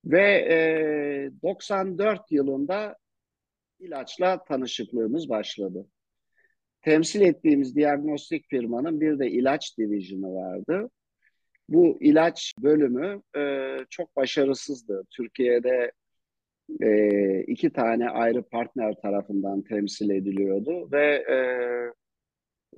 Ve 0.06 0.22
e, 0.32 1.42
94 1.44 2.32
yılında 2.32 2.98
ilaçla 3.80 4.44
tanışıklığımız 4.44 5.30
başladı 5.30 5.86
temsil 6.82 7.22
ettiğimiz 7.22 7.76
diagnostik 7.76 8.50
firmanın 8.50 9.02
bir 9.02 9.20
de 9.20 9.32
ilaç 9.32 9.78
divizyonu 9.78 10.36
vardı. 10.36 10.90
Bu 11.70 11.98
ilaç 12.02 12.54
bölümü 12.64 13.22
e, 13.38 13.76
çok 13.90 14.16
başarısızdı. 14.16 15.04
Türkiye'de 15.10 15.92
e, 16.82 17.42
iki 17.42 17.70
tane 17.70 18.10
ayrı 18.10 18.44
partner 18.44 18.96
tarafından 19.02 19.62
temsil 19.62 20.10
ediliyordu 20.10 20.92
ve 20.92 21.26
e, 21.30 21.38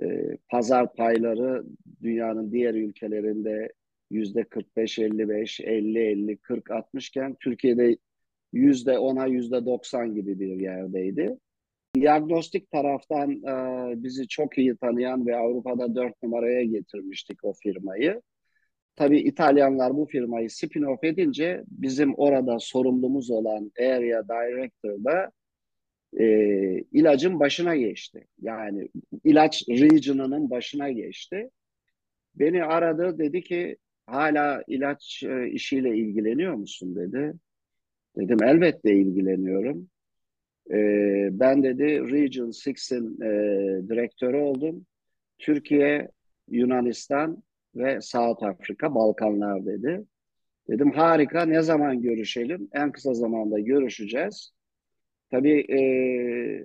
e, 0.06 0.38
pazar 0.50 0.94
payları 0.94 1.64
dünyanın 2.02 2.52
diğer 2.52 2.74
ülkelerinde 2.74 3.74
yüzde 4.10 4.42
45-55, 4.42 5.64
50-50, 5.64 6.38
40-60 6.38 7.08
iken 7.10 7.36
Türkiye'de 7.40 7.98
yüzde 8.54 8.92
10'a 8.92 9.28
yüzde 9.28 9.66
90 9.66 10.14
gibi 10.14 10.40
bir 10.40 10.60
yerdeydi. 10.60 11.38
Diagnostik 11.96 12.72
taraftan 12.72 13.32
e, 13.32 14.04
bizi 14.04 14.28
çok 14.28 14.58
iyi 14.58 14.78
tanıyan 14.78 15.28
ve 15.28 15.36
Avrupa'da 15.36 15.96
dört 15.96 16.24
numaraya 16.24 16.64
getirmiştik 16.64 17.46
o 17.46 17.54
firmayı. 17.54 18.22
Tabii 18.96 19.20
İtalyanlar 19.20 19.98
bu 19.98 20.06
firmayı 20.06 20.50
spin-off 20.50 21.06
edince 21.08 21.64
bizim 21.68 22.14
orada 22.16 22.60
sorumlumuz 22.60 23.32
olan 23.32 23.72
Area 23.80 24.24
Director 24.28 25.04
da 25.04 25.32
e, 26.20 26.26
ilacın 26.92 27.40
başına 27.40 27.76
geçti. 27.76 28.28
Yani 28.42 28.90
ilaç 29.24 29.70
region'ının 29.70 30.50
başına 30.50 30.92
geçti. 30.92 31.50
Beni 32.36 32.64
aradı 32.64 33.18
dedi 33.18 33.44
ki 33.44 33.78
hala 34.06 34.64
ilaç 34.68 35.24
e, 35.24 35.50
işiyle 35.50 35.98
ilgileniyor 35.98 36.54
musun 36.54 36.96
dedi. 36.96 37.34
Dedim 38.18 38.44
elbette 38.44 38.96
ilgileniyorum. 38.96 39.91
E, 40.72 40.78
ben 41.32 41.64
dedi 41.64 41.86
Region 41.86 42.52
6'in 42.52 43.22
e, 43.22 43.90
direktörü 43.90 44.38
oldum. 44.38 44.86
Türkiye, 45.40 46.08
Yunanistan 46.50 47.44
ve 47.76 48.02
South 48.02 48.44
Afrika, 48.44 48.96
Balkanlar 48.96 49.66
dedi. 49.66 50.06
Dedim 50.70 50.92
harika 50.92 51.46
ne 51.46 51.62
zaman 51.62 52.02
görüşelim? 52.02 52.70
En 52.74 52.92
kısa 52.92 53.14
zamanda 53.14 53.60
görüşeceğiz. 53.60 54.52
Tabii 55.32 55.60
e, 55.60 55.80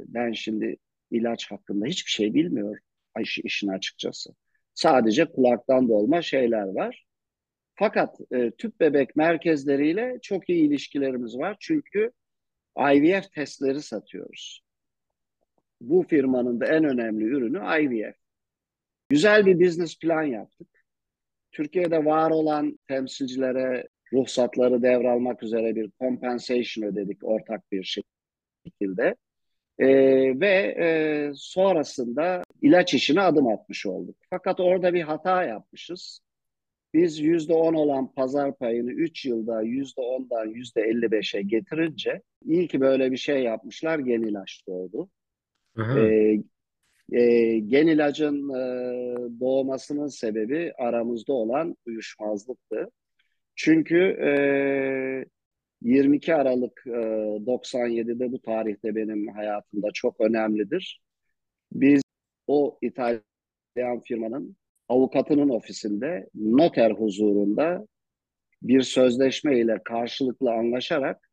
ben 0.06 0.32
şimdi 0.32 0.76
ilaç 1.10 1.50
hakkında 1.50 1.86
hiçbir 1.86 2.10
şey 2.10 2.34
bilmiyorum 2.34 2.82
iş, 3.20 3.38
işin 3.38 3.68
açıkçası. 3.68 4.30
Sadece 4.74 5.24
kulaktan 5.24 5.88
dolma 5.88 6.22
şeyler 6.22 6.66
var. 6.66 7.06
Fakat 7.74 8.18
e, 8.30 8.50
tüp 8.50 8.80
bebek 8.80 9.16
merkezleriyle 9.16 10.18
çok 10.22 10.48
iyi 10.50 10.68
ilişkilerimiz 10.68 11.38
var. 11.38 11.56
Çünkü 11.60 12.12
IVF 12.78 13.32
testleri 13.32 13.82
satıyoruz. 13.82 14.62
Bu 15.80 16.02
firmanın 16.02 16.60
da 16.60 16.66
en 16.66 16.84
önemli 16.84 17.24
ürünü 17.24 17.58
IVF. 17.58 18.16
Güzel 19.08 19.46
bir 19.46 19.60
business 19.60 19.98
plan 19.98 20.22
yaptık. 20.22 20.68
Türkiye'de 21.52 22.04
var 22.04 22.30
olan 22.30 22.78
temsilcilere 22.88 23.88
ruhsatları 24.12 24.82
devralmak 24.82 25.42
üzere 25.42 25.76
bir 25.76 25.90
compensation 26.00 26.84
ödedik 26.84 27.24
ortak 27.24 27.72
bir 27.72 28.04
şekilde. 28.64 29.16
E, 29.78 29.86
ve 30.40 30.74
e, 30.78 31.30
sonrasında 31.34 32.42
ilaç 32.62 32.94
işine 32.94 33.20
adım 33.20 33.48
atmış 33.48 33.86
olduk. 33.86 34.16
Fakat 34.30 34.60
orada 34.60 34.94
bir 34.94 35.02
hata 35.02 35.44
yapmışız. 35.44 36.20
Biz 36.94 37.18
yüzde 37.18 37.52
on 37.52 37.74
olan 37.74 38.12
pazar 38.12 38.56
payını 38.56 38.92
3 38.92 39.26
yılda 39.26 39.62
yüzde 39.62 40.00
ondan 40.00 40.46
yüzde 40.46 40.82
elli 40.82 41.10
beşe 41.10 41.42
getirince 41.42 42.22
iyi 42.44 42.68
ki 42.68 42.80
böyle 42.80 43.12
bir 43.12 43.16
şey 43.16 43.42
yapmışlar 43.42 43.98
gen 43.98 44.22
ilaç 44.22 44.62
doğdu. 44.68 45.10
Ee, 45.98 46.42
e, 47.12 47.58
gen 47.58 47.86
ilacın 47.86 48.48
e, 48.48 48.60
doğmasının 49.40 50.08
sebebi 50.08 50.72
aramızda 50.78 51.32
olan 51.32 51.76
uyuşmazlıktı. 51.86 52.90
Çünkü 53.54 53.98
e, 53.98 54.30
22 55.82 56.34
Aralık 56.34 56.82
e, 56.86 56.90
97'de 56.90 58.32
bu 58.32 58.42
tarihte 58.42 58.96
benim 58.96 59.28
hayatımda 59.28 59.88
çok 59.94 60.20
önemlidir. 60.20 61.00
Biz 61.72 62.02
o 62.46 62.78
İtalyan 62.82 64.00
firmanın 64.04 64.56
avukatının 64.88 65.48
ofisinde 65.48 66.28
noter 66.34 66.90
huzurunda 66.90 67.86
bir 68.62 68.82
sözleşme 68.82 69.60
ile 69.60 69.80
karşılıklı 69.84 70.52
anlaşarak 70.52 71.30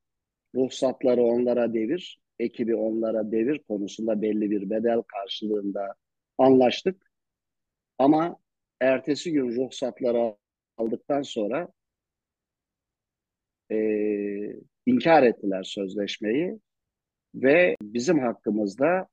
ruhsatları 0.56 1.24
onlara 1.24 1.74
devir, 1.74 2.20
ekibi 2.40 2.76
onlara 2.76 3.32
devir 3.32 3.60
konusunda 3.60 4.22
belli 4.22 4.52
bir 4.52 4.70
bedel 4.70 5.02
karşılığında 5.02 5.96
anlaştık. 6.38 7.12
Ama 7.98 8.38
ertesi 8.82 9.32
gün 9.32 9.56
ruhsatları 9.56 10.36
aldıktan 10.78 11.22
sonra 11.22 11.68
e, 13.72 13.78
inkar 14.86 15.24
ettiler 15.24 15.64
sözleşmeyi 15.64 16.60
ve 17.36 17.76
bizim 17.82 18.20
hakkımızda 18.20 19.08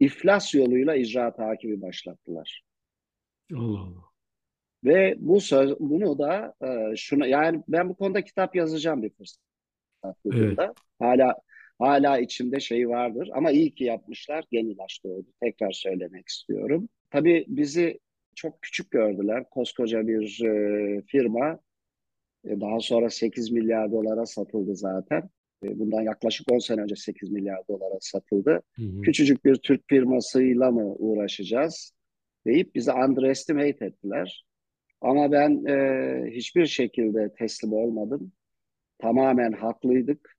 iflas 0.00 0.54
yoluyla 0.54 0.94
icra 0.94 1.34
takibi 1.34 1.82
başlattılar. 1.82 2.67
Allah 3.54 3.80
Allah. 3.80 4.08
Ve 4.84 5.14
bu 5.18 5.40
söz, 5.40 5.80
bunu 5.80 6.18
da 6.18 6.54
e, 6.62 6.96
şuna 6.96 7.26
yani 7.26 7.62
ben 7.68 7.88
bu 7.88 7.94
konuda 7.94 8.24
kitap 8.24 8.56
yazacağım 8.56 9.02
bir 9.02 9.10
fırsat 9.10 9.40
bulduğumda. 10.24 10.64
Evet. 10.64 10.76
Hala 10.98 11.34
hala 11.78 12.18
içimde 12.18 12.60
şey 12.60 12.88
vardır 12.88 13.30
ama 13.34 13.50
iyi 13.50 13.74
ki 13.74 13.84
yapmışlar. 13.84 14.44
Yeni 14.50 14.76
doğdu. 15.04 15.26
Tekrar 15.40 15.72
söylemek 15.72 16.28
istiyorum. 16.28 16.88
Tabii 17.10 17.44
bizi 17.48 17.98
çok 18.34 18.62
küçük 18.62 18.90
gördüler. 18.90 19.50
Koskoca 19.50 20.06
bir 20.06 20.44
e, 20.44 21.02
firma. 21.06 21.58
E, 22.44 22.60
daha 22.60 22.80
sonra 22.80 23.10
8 23.10 23.50
milyar 23.50 23.92
dolara 23.92 24.26
satıldı 24.26 24.76
zaten. 24.76 25.30
E, 25.64 25.78
bundan 25.78 26.02
yaklaşık 26.02 26.52
10 26.52 26.58
sene 26.58 26.80
önce 26.80 26.96
8 26.96 27.30
milyar 27.30 27.58
dolara 27.68 27.98
satıldı. 28.00 28.62
Hı 28.76 28.82
hı. 28.82 29.02
Küçücük 29.02 29.44
bir 29.44 29.56
Türk 29.56 29.82
firmasıyla 29.88 30.70
mı 30.70 30.94
uğraşacağız? 30.98 31.92
Deyip 32.46 32.74
bizi 32.74 32.92
underestimate 32.92 33.84
ettiler. 33.84 34.44
Ama 35.00 35.32
ben 35.32 35.64
e, 35.64 36.30
hiçbir 36.30 36.66
şekilde 36.66 37.32
teslim 37.38 37.72
olmadım. 37.72 38.32
Tamamen 38.98 39.52
haklıydık 39.52 40.36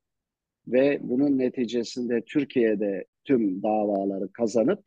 ve 0.68 1.00
bunun 1.02 1.38
neticesinde 1.38 2.22
Türkiye'de 2.22 3.06
tüm 3.26 3.64
davaları 3.64 4.32
kazanıp 4.32 4.84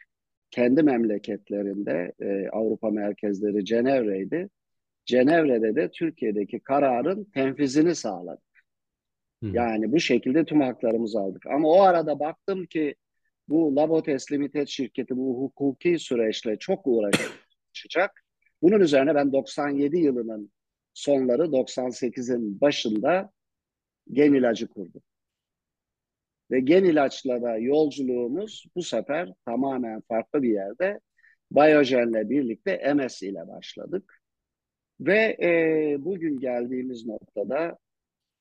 kendi 0.51 0.83
memleketlerinde 0.83 2.13
e, 2.21 2.49
Avrupa 2.49 2.91
merkezleri 2.91 3.65
Cenevre'ydi. 3.65 4.49
Cenevre'de 5.05 5.77
de 5.77 5.91
Türkiye'deki 5.91 6.61
kararın 6.61 7.25
tenfizini 7.25 7.95
sağladık. 7.95 8.65
Hı. 9.43 9.47
Yani 9.53 9.93
bu 9.93 10.01
şekilde 10.01 10.45
tüm 10.45 10.61
haklarımızı 10.61 11.21
aldık. 11.21 11.47
Ama 11.47 11.69
o 11.69 11.81
arada 11.81 12.21
baktım 12.21 12.67
ki 12.67 12.95
bu 13.49 13.77
Labotes 13.77 14.33
Limited 14.33 14.67
şirketi 14.69 15.17
bu 15.17 15.43
hukuki 15.43 15.99
süreçle 15.99 16.59
çok 16.59 16.87
uğraşacak. 16.87 18.25
Bunun 18.63 18.81
üzerine 18.81 19.15
ben 19.15 19.33
97 19.33 19.99
yılının 19.99 20.53
sonları 20.95 21.43
98'in 21.43 22.61
başında 22.61 23.31
gen 24.13 24.33
ilacı 24.33 24.69
kurdum. 24.69 25.03
Ve 26.51 26.61
gen 26.61 26.85
ilaçla 26.85 27.43
da 27.43 27.57
yolculuğumuz 27.57 28.65
bu 28.77 28.83
sefer 28.83 29.33
tamamen 29.45 30.01
farklı 30.09 30.43
bir 30.43 30.51
yerde 30.51 31.01
Biogen'le 31.51 32.31
birlikte 32.31 32.95
MS 32.95 33.23
ile 33.23 33.49
başladık. 33.49 34.23
Ve 35.01 35.37
e, 35.43 35.97
bugün 36.05 36.41
geldiğimiz 36.41 37.07
noktada 37.07 37.79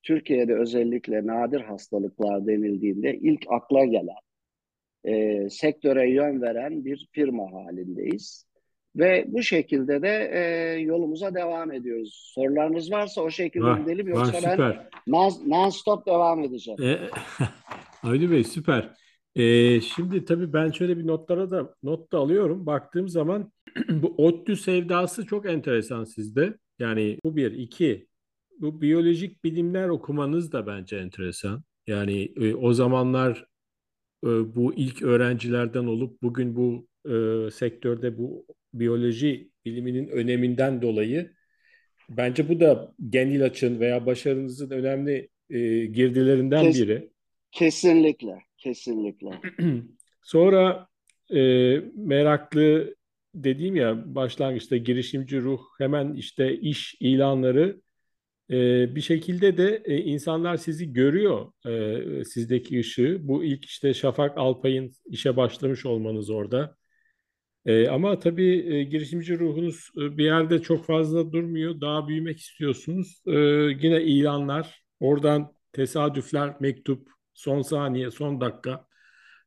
Türkiye'de 0.02 0.54
özellikle 0.54 1.26
nadir 1.26 1.60
hastalıklar 1.60 2.46
denildiğinde 2.46 3.14
ilk 3.14 3.44
akla 3.48 3.84
gelen 3.84 4.16
e, 5.04 5.46
sektöre 5.50 6.10
yön 6.10 6.42
veren 6.42 6.84
bir 6.84 7.08
firma 7.12 7.52
halindeyiz. 7.52 8.46
Ve 8.96 9.24
bu 9.28 9.42
şekilde 9.42 10.02
de 10.02 10.30
e, 10.32 10.40
yolumuza 10.80 11.34
devam 11.34 11.72
ediyoruz. 11.72 12.32
Sorularınız 12.34 12.92
varsa 12.92 13.22
o 13.22 13.30
şekilde 13.30 13.64
var, 13.64 13.78
gidelim 13.78 14.08
yoksa 14.08 14.48
var, 14.48 14.58
ben 14.58 14.78
non-stop 15.46 16.06
devam 16.06 16.40
edeceğim. 16.40 16.82
E, 16.82 16.98
Ali 18.02 18.30
Bey 18.30 18.44
süper. 18.44 18.94
E, 19.36 19.80
şimdi 19.80 20.24
tabii 20.24 20.52
ben 20.52 20.70
şöyle 20.70 20.98
bir 20.98 21.06
notlara 21.06 21.50
da 21.50 21.74
not 21.82 22.12
da 22.12 22.18
alıyorum. 22.18 22.66
Baktığım 22.66 23.08
zaman 23.08 23.52
bu 23.88 24.14
ODTÜ 24.16 24.56
sevdası 24.56 25.26
çok 25.26 25.46
enteresan 25.46 26.04
sizde. 26.04 26.54
Yani 26.78 27.18
bu 27.24 27.36
bir. 27.36 27.52
iki 27.52 28.06
bu 28.60 28.80
biyolojik 28.80 29.44
bilimler 29.44 29.88
okumanız 29.88 30.52
da 30.52 30.66
bence 30.66 30.96
enteresan. 30.96 31.62
Yani 31.86 32.32
e, 32.40 32.54
o 32.54 32.72
zamanlar 32.72 33.46
e, 34.24 34.28
bu 34.54 34.74
ilk 34.74 35.02
öğrencilerden 35.02 35.84
olup 35.84 36.22
bugün 36.22 36.56
bu 36.56 36.86
e, 37.08 37.50
sektörde 37.50 38.18
bu 38.18 38.46
biyoloji 38.74 39.50
biliminin 39.64 40.08
öneminden 40.08 40.82
dolayı 40.82 41.32
bence 42.08 42.48
bu 42.48 42.60
da 42.60 42.94
gen 43.08 43.28
ilaçın 43.28 43.80
veya 43.80 44.06
başarınızın 44.06 44.70
önemli 44.70 45.28
e, 45.50 45.86
girdilerinden 45.86 46.62
Kes, 46.62 46.80
biri. 46.80 47.10
Kesinlikle, 47.52 48.38
kesinlikle. 48.58 49.30
Sonra 50.22 50.88
e, 51.34 51.40
meraklı 51.96 52.94
dediğim 53.34 53.76
ya 53.76 54.14
başlangıçta 54.14 54.76
girişimci 54.76 55.40
ruh 55.40 55.60
hemen 55.78 56.14
işte 56.14 56.56
iş 56.58 56.96
ilanları 57.00 57.80
bir 58.94 59.00
şekilde 59.00 59.56
de 59.56 59.82
e, 59.84 59.96
insanlar 59.96 60.56
sizi 60.56 60.92
görüyor 60.92 61.52
e, 61.66 62.24
sizdeki 62.24 62.80
ışığı. 62.80 63.18
Bu 63.22 63.44
ilk 63.44 63.64
işte 63.64 63.94
Şafak 63.94 64.38
Alpay'ın 64.38 64.92
işe 65.06 65.36
başlamış 65.36 65.86
olmanız 65.86 66.30
orada. 66.30 66.76
E, 67.66 67.88
ama 67.88 68.18
tabii 68.18 68.88
girişimci 68.90 69.38
ruhunuz 69.38 69.90
bir 69.96 70.24
yerde 70.24 70.62
çok 70.62 70.86
fazla 70.86 71.32
durmuyor. 71.32 71.80
Daha 71.80 72.08
büyümek 72.08 72.38
istiyorsunuz. 72.38 73.22
Yine 73.82 74.02
ilanlar, 74.02 74.82
oradan 75.00 75.52
tesadüfler, 75.72 76.54
mektup, 76.60 77.08
son 77.34 77.62
saniye, 77.62 78.10
son 78.10 78.40
dakika. 78.40 78.86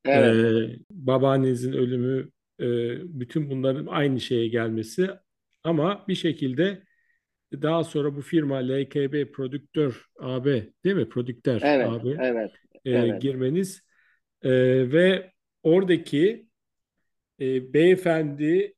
Evet. 0.05 0.79
Babaannenizin 0.91 1.73
ölümü, 1.73 2.29
bütün 3.19 3.49
bunların 3.49 3.85
aynı 3.85 4.19
şeye 4.19 4.47
gelmesi. 4.47 5.09
Ama 5.63 6.05
bir 6.07 6.15
şekilde 6.15 6.83
daha 7.53 7.83
sonra 7.83 8.15
bu 8.15 8.21
firma 8.21 8.55
LKB 8.55 9.31
Prodüktör 9.31 10.05
AB 10.19 10.69
değil 10.83 10.95
mi? 10.95 11.09
Prodüktör 11.09 11.61
evet, 11.63 11.87
AB 11.89 12.09
evet, 12.19 12.51
e, 12.85 12.91
evet. 12.91 13.21
girmeniz 13.21 13.81
e, 14.41 14.51
ve 14.91 15.31
oradaki 15.63 16.47
e, 17.39 17.73
beyefendi 17.73 18.73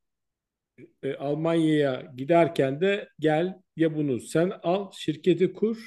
e, 1.03 1.13
Almanya'ya 1.13 2.13
giderken 2.15 2.81
de 2.81 3.09
gel 3.19 3.53
ya 3.75 3.95
bunu 3.95 4.19
sen 4.19 4.51
al 4.63 4.91
şirketi 4.91 5.53
kur 5.53 5.77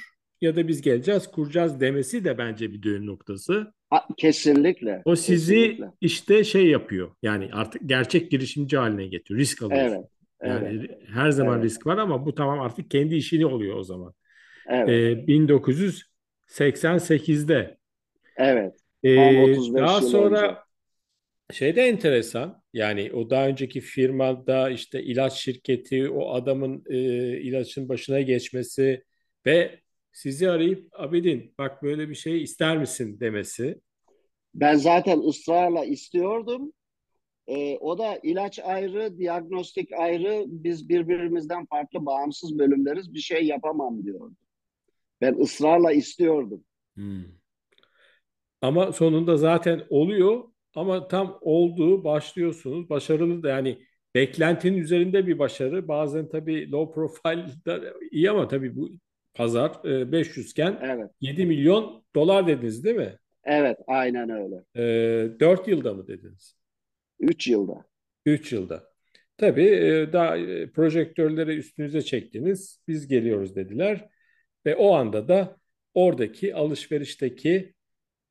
ya 0.41 0.57
da 0.57 0.68
biz 0.68 0.83
geleceğiz 0.83 1.26
kuracağız 1.26 1.81
demesi 1.81 2.24
de 2.24 2.39
bence 2.39 2.72
bir 2.72 2.83
dönüm 2.83 3.07
noktası. 3.07 3.72
Kesinlikle. 4.16 5.03
O 5.05 5.16
sizi 5.16 5.55
kesinlikle. 5.55 5.87
işte 6.01 6.45
şey 6.45 6.66
yapıyor. 6.66 7.11
Yani 7.22 7.49
artık 7.53 7.89
gerçek 7.89 8.31
girişimci 8.31 8.76
haline 8.76 9.07
getiriyor. 9.07 9.41
Risk 9.41 9.62
alıyorsun. 9.62 9.97
Evet. 9.97 10.20
Yani 10.45 10.68
evet. 10.68 10.91
her 11.14 11.30
zaman 11.30 11.55
evet. 11.55 11.64
risk 11.64 11.86
var 11.86 11.99
ama 11.99 12.26
bu 12.26 12.34
tamam 12.34 12.61
artık 12.61 12.91
kendi 12.91 13.14
işini 13.14 13.47
oluyor 13.47 13.76
o 13.76 13.82
zaman. 13.82 14.14
Evet. 14.68 14.88
Ee, 14.88 15.26
1988'de 15.26 17.78
Evet. 18.36 18.74
Ee, 19.03 19.43
35 19.43 19.82
daha 19.82 19.93
yıl 19.93 19.97
önce. 19.97 20.09
sonra 20.09 20.64
şey 21.53 21.76
de 21.76 21.82
enteresan. 21.82 22.62
Yani 22.72 23.12
o 23.12 23.30
daha 23.30 23.49
önceki 23.49 23.80
firmada 23.80 24.70
işte 24.70 25.03
ilaç 25.03 25.32
şirketi 25.32 26.11
o 26.11 26.34
adamın 26.34 26.84
e, 26.91 26.99
ilaçın 27.41 27.88
başına 27.88 28.20
geçmesi 28.20 29.05
ve 29.47 29.80
sizi 30.12 30.51
arayıp 30.51 30.88
Abidin 30.93 31.55
bak 31.59 31.82
böyle 31.82 32.09
bir 32.09 32.14
şey 32.14 32.43
ister 32.43 32.78
misin 32.78 33.20
demesi. 33.20 33.80
Ben 34.55 34.74
zaten 34.74 35.18
ısrarla 35.18 35.84
istiyordum. 35.84 36.72
Ee, 37.51 37.79
o 37.81 37.99
da 37.99 38.19
ilaç 38.23 38.59
ayrı, 38.59 39.19
diagnostik 39.19 39.93
ayrı. 39.93 40.45
Biz 40.47 40.89
birbirimizden 40.89 41.67
farklı 41.67 42.07
bağımsız 42.07 42.59
bölümleriz. 42.59 43.15
Bir 43.15 43.19
şey 43.21 43.47
yapamam 43.47 44.05
diyordu. 44.05 44.33
Ben 45.21 45.35
ısrarla 45.35 45.93
istiyordum. 45.93 46.65
Hmm. 46.97 47.25
Ama 48.63 48.93
sonunda 48.93 49.37
zaten 49.37 49.83
oluyor 49.91 50.45
ama 50.75 51.09
tam 51.09 51.39
olduğu 51.41 52.05
başlıyorsunuz. 52.05 52.91
Başarılı 52.91 53.43
da 53.43 53.49
yani 53.49 53.79
beklentinin 54.15 54.79
üzerinde 54.79 55.27
bir 55.27 55.39
başarı. 55.39 55.89
Bazen 55.89 56.29
tabii 56.29 56.71
low 56.71 56.95
profile 56.95 57.47
da 57.67 57.81
iyi 58.11 58.31
ama 58.31 58.49
tabii 58.49 58.77
bu 58.77 58.91
pazar 59.35 59.85
e, 59.85 60.13
500 60.13 60.51
iken 60.51 60.79
Evet, 60.83 61.11
7 61.21 61.47
milyon 61.47 62.05
dolar 62.15 62.47
dediniz 62.47 62.85
değil 62.85 62.97
mi? 62.97 63.19
evet, 63.45 63.79
aynen 63.87 64.31
öyle. 64.31 64.65
E, 64.77 65.41
4 65.41 65.69
yılda 65.69 65.95
mı 65.95 66.07
dediniz? 66.07 66.60
Üç 67.21 67.49
yılda. 67.49 67.85
3 68.27 68.53
yılda. 68.53 68.91
Tabii 69.37 69.66
e, 69.66 70.12
daha 70.12 70.37
e, 70.37 70.71
projektörleri 70.71 71.57
üstünüze 71.57 72.03
çektiniz. 72.03 72.83
Biz 72.89 73.09
geliyoruz 73.09 73.57
dediler. 73.57 74.09
Ve 74.66 74.77
o 74.77 74.95
anda 74.95 75.29
da 75.29 75.57
oradaki 75.95 76.55
alışverişteki 76.55 77.75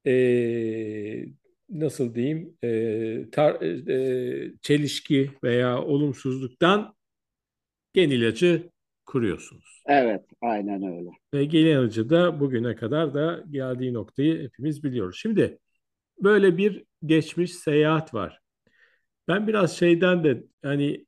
e, 0.08 1.26
nasıl 1.70 2.16
diyeyim 2.16 2.58
e, 2.64 3.30
tar, 3.32 3.62
e, 3.62 4.54
çelişki 4.62 5.32
veya 5.44 5.82
olumsuzluktan 5.82 6.96
gen 7.94 8.10
ilacı 8.10 8.70
kuruyorsunuz. 9.06 9.84
Evet, 9.88 10.26
aynen 10.42 10.84
öyle. 10.84 11.10
Ve 11.34 11.46
gen 11.46 11.66
ilacı 11.66 12.10
da 12.10 12.40
bugüne 12.40 12.76
kadar 12.76 13.14
da 13.14 13.44
geldiği 13.50 13.94
noktayı 13.94 14.44
hepimiz 14.44 14.84
biliyoruz. 14.84 15.20
Şimdi 15.22 15.60
böyle 16.24 16.58
bir 16.58 16.84
geçmiş 17.06 17.54
seyahat 17.54 18.14
var. 18.14 18.42
Ben 19.30 19.48
biraz 19.48 19.78
şeyden 19.78 20.24
de 20.24 20.44
hani 20.64 21.06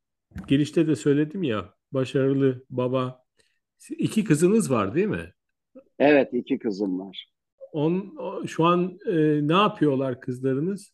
girişte 0.48 0.88
de 0.88 0.96
söyledim 0.96 1.44
ya 1.44 1.74
başarılı 1.92 2.64
baba. 2.70 3.24
İki 3.90 4.24
kızınız 4.24 4.72
var 4.72 4.96
değil 4.96 5.08
mi? 5.08 5.34
Evet, 6.00 6.30
iki 6.34 6.60
kızım 6.60 7.00
var. 7.00 7.28
On, 7.72 8.16
şu 8.46 8.64
an 8.64 9.00
e, 9.06 9.48
ne 9.48 9.54
yapıyorlar 9.54 10.22
kızlarınız? 10.22 10.94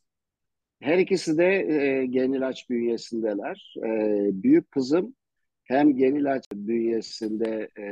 Her 0.80 0.98
ikisi 0.98 1.38
de 1.38 1.46
e, 1.46 2.06
Genilaç 2.06 2.70
bünyesindeler. 2.70 3.76
E, 3.78 3.90
büyük 4.44 4.72
kızım 4.72 5.16
hem 5.64 5.98
Genilaç 5.98 6.46
bünyesinde 6.54 7.70
e, 7.78 7.84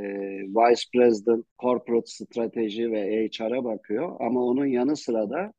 Vice 0.41 0.83
President 0.93 1.45
Corporate 1.59 2.07
Strateji 2.07 2.91
ve 2.91 3.27
HR'a 3.27 3.63
bakıyor 3.63 4.17
ama 4.19 4.43
onun 4.43 4.65
yanı 4.65 4.97
sıra 4.97 5.29
da 5.29 5.53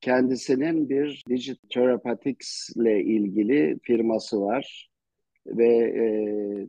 kendisinin 0.00 0.88
bir 0.88 1.24
Digital 1.28 1.68
Therapeutics 1.68 2.70
ile 2.76 3.04
ilgili 3.04 3.78
firması 3.82 4.40
var 4.40 4.90
ve 5.46 5.68
e, 5.76 6.06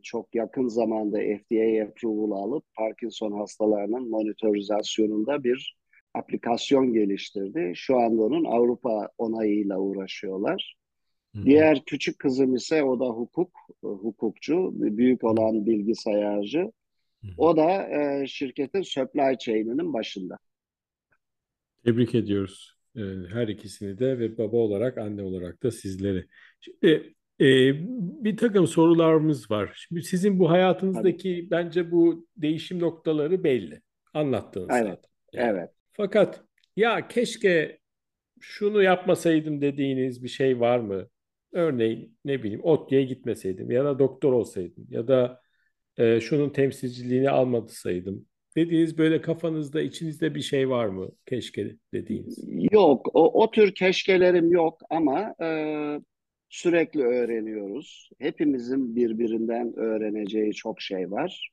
çok 0.03 0.35
yakın 0.35 0.67
zamanda 0.67 1.17
FDA 1.17 1.83
approval 1.83 2.31
alıp 2.31 2.63
Parkinson 2.75 3.31
hastalarının 3.31 4.09
monitorizasyonunda 4.09 5.43
bir 5.43 5.77
aplikasyon 6.13 6.93
geliştirdi. 6.93 7.71
Şu 7.75 7.97
anda 7.97 8.21
onun 8.23 8.43
Avrupa 8.43 9.09
onayıyla 9.17 9.77
uğraşıyorlar. 9.79 10.77
Hı-hı. 11.35 11.45
Diğer 11.45 11.85
küçük 11.85 12.19
kızım 12.19 12.55
ise 12.55 12.83
o 12.83 12.99
da 12.99 13.05
hukuk, 13.05 13.51
hukukçu, 13.81 14.71
büyük 14.73 15.23
olan 15.23 15.65
bilgisayarcı. 15.65 16.59
Hı-hı. 16.59 17.31
O 17.37 17.57
da 17.57 17.89
e, 17.89 18.27
şirketin 18.27 18.81
supply 18.81 19.37
chain'inin 19.37 19.93
başında. 19.93 20.37
Tebrik 21.83 22.15
ediyoruz 22.15 22.76
e, 22.76 22.76
her 23.33 23.47
ikisini 23.47 23.99
de 23.99 24.19
ve 24.19 24.37
baba 24.37 24.57
olarak, 24.57 24.97
anne 24.97 25.21
olarak 25.21 25.63
da 25.63 25.71
sizleri. 25.71 26.25
Şimdi 26.59 27.13
e, 27.41 27.45
bir 28.23 28.37
takım 28.37 28.67
sorularımız 28.67 29.51
var. 29.51 29.85
Şimdi 29.87 30.03
sizin 30.03 30.39
bu 30.39 30.49
hayatınızdaki 30.49 31.35
Tabii. 31.35 31.51
bence 31.51 31.91
bu 31.91 32.27
değişim 32.37 32.79
noktaları 32.79 33.43
belli. 33.43 33.81
Anlattınız 34.13 34.69
evet. 34.71 34.83
zaten. 34.83 35.09
Yani. 35.33 35.57
Evet. 35.57 35.69
Fakat 35.93 36.43
ya 36.75 37.07
keşke 37.07 37.79
şunu 38.39 38.83
yapmasaydım 38.83 39.61
dediğiniz 39.61 40.23
bir 40.23 40.29
şey 40.29 40.59
var 40.59 40.79
mı? 40.79 41.07
Örneğin 41.51 42.17
ne 42.25 42.43
bileyim 42.43 42.63
ODTÜ'ye 42.63 43.03
gitmeseydim 43.03 43.71
ya 43.71 43.85
da 43.85 43.99
doktor 43.99 44.33
olsaydım 44.33 44.87
ya 44.89 45.07
da 45.07 45.41
e, 45.97 46.19
şunun 46.19 46.49
temsilciliğini 46.49 47.29
almadısaydım 47.29 48.25
dediğiniz 48.57 48.97
böyle 48.97 49.21
kafanızda 49.21 49.81
içinizde 49.81 50.35
bir 50.35 50.41
şey 50.41 50.69
var 50.69 50.87
mı 50.87 51.09
keşke 51.25 51.75
dediğiniz? 51.93 52.43
Yok 52.71 53.07
o, 53.13 53.43
o 53.43 53.51
tür 53.51 53.75
keşkelerim 53.75 54.51
yok 54.51 54.81
ama 54.89 55.35
e, 55.41 55.49
sürekli 56.49 57.03
öğreniyoruz. 57.03 58.09
Hepimizin 58.19 58.95
birbirinden 58.95 59.73
öğreneceği 59.75 60.53
çok 60.53 60.81
şey 60.81 61.11
var. 61.11 61.51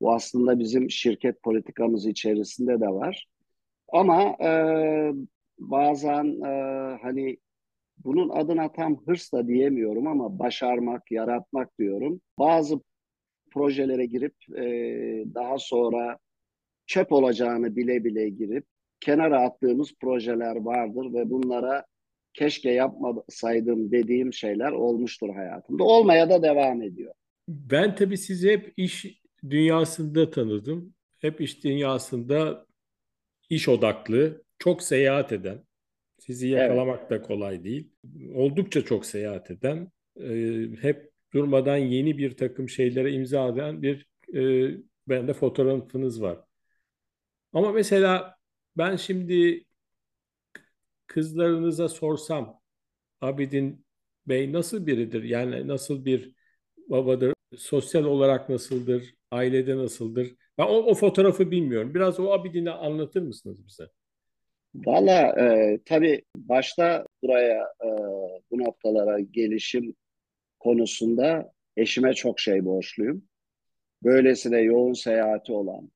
Bu 0.00 0.12
aslında 0.12 0.58
bizim 0.58 0.90
şirket 0.90 1.42
politikamız 1.42 2.06
içerisinde 2.06 2.80
de 2.80 2.88
var. 2.88 3.26
Ama 3.88 4.36
e, 4.44 4.50
bazen 5.58 6.40
e, 6.40 6.52
hani 7.02 7.36
bunun 7.98 8.28
adına 8.28 8.72
tam 8.72 9.06
hırs 9.06 9.32
da 9.32 9.48
diyemiyorum 9.48 10.06
ama 10.06 10.38
başarmak, 10.38 11.10
yaratmak 11.10 11.78
diyorum. 11.78 12.20
Bazı 12.38 12.80
projelere 13.50 14.06
girip 14.06 14.34
e, 14.56 14.64
daha 15.34 15.58
sonra 15.58 16.18
çöp 16.86 17.12
olacağını 17.12 17.76
bile 17.76 18.04
bile 18.04 18.28
girip 18.28 18.64
kenara 19.00 19.40
attığımız 19.40 19.94
projeler 20.00 20.56
vardır 20.56 21.14
ve 21.14 21.30
bunlara 21.30 21.84
keşke 22.34 22.70
yapmasaydım 22.70 23.92
dediğim 23.92 24.32
şeyler 24.32 24.72
olmuştur 24.72 25.34
hayatımda. 25.34 25.84
Olmaya 25.84 26.30
da 26.30 26.42
devam 26.42 26.82
ediyor. 26.82 27.14
Ben 27.48 27.94
tabii 27.94 28.18
sizi 28.18 28.50
hep 28.50 28.72
iş 28.76 29.22
dünyasında 29.50 30.30
tanıdım. 30.30 30.94
Hep 31.18 31.40
iş 31.40 31.64
dünyasında 31.64 32.66
iş 33.50 33.68
odaklı, 33.68 34.42
çok 34.58 34.82
seyahat 34.82 35.32
eden, 35.32 35.64
sizi 36.18 36.48
yakalamak 36.48 37.00
evet. 37.00 37.10
da 37.10 37.22
kolay 37.22 37.64
değil. 37.64 37.92
Oldukça 38.34 38.84
çok 38.84 39.06
seyahat 39.06 39.50
eden, 39.50 39.88
e, 40.20 40.66
hep 40.80 41.10
durmadan 41.34 41.76
yeni 41.76 42.18
bir 42.18 42.36
takım 42.36 42.68
şeylere 42.68 43.12
imza 43.12 43.48
eden 43.48 43.82
bir 43.82 44.06
e, 44.34 44.70
bende 45.08 45.32
fotoğrafınız 45.32 46.22
var. 46.22 46.38
Ama 47.52 47.72
mesela 47.72 48.36
ben 48.76 48.96
şimdi 48.96 49.64
kızlarınıza 51.06 51.88
sorsam 51.88 52.60
Abidin 53.20 53.86
Bey 54.26 54.52
nasıl 54.52 54.86
biridir? 54.86 55.22
Yani 55.22 55.68
nasıl 55.68 56.04
bir 56.04 56.34
babadır? 56.88 57.34
Sosyal 57.56 58.04
olarak 58.04 58.48
nasıldır? 58.48 59.14
Ailede 59.30 59.76
nasıldır? 59.76 60.36
Ben 60.58 60.64
o, 60.64 60.74
o 60.74 60.94
fotoğrafı 60.94 61.50
bilmiyorum. 61.50 61.94
Biraz 61.94 62.20
o 62.20 62.30
Abidin'i 62.32 62.70
anlatır 62.70 63.22
mısınız 63.22 63.66
bize? 63.66 63.88
Valla 64.74 65.40
e, 65.40 65.78
tabii 65.84 66.22
başta 66.36 67.06
buraya 67.22 67.62
e, 67.84 67.88
bu 68.50 68.58
noktalara 68.58 69.20
gelişim 69.20 69.94
konusunda 70.60 71.52
eşime 71.76 72.14
çok 72.14 72.40
şey 72.40 72.64
borçluyum. 72.64 73.24
Böylesine 74.04 74.60
yoğun 74.60 74.92
seyahati 74.92 75.52
olan, 75.52 75.90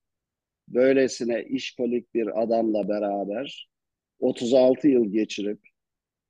böylesine 0.69 1.45
işkolik 1.45 2.15
bir 2.15 2.43
adamla 2.43 2.89
beraber 2.89 3.69
36 4.21 4.89
yıl 4.89 5.13
geçirip 5.13 5.61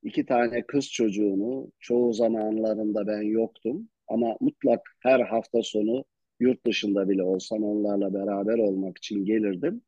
iki 0.02 0.26
tane 0.26 0.62
kız 0.66 0.90
çocuğunu 0.90 1.72
çoğu 1.80 2.12
zamanlarında 2.12 3.06
ben 3.06 3.22
yoktum 3.22 3.88
ama 4.08 4.36
mutlak 4.40 4.96
her 5.00 5.20
hafta 5.20 5.62
sonu 5.62 6.04
yurt 6.40 6.66
dışında 6.66 7.08
bile 7.08 7.22
olsam 7.22 7.64
onlarla 7.64 8.14
beraber 8.14 8.58
olmak 8.58 8.98
için 8.98 9.24
gelirdim. 9.24 9.82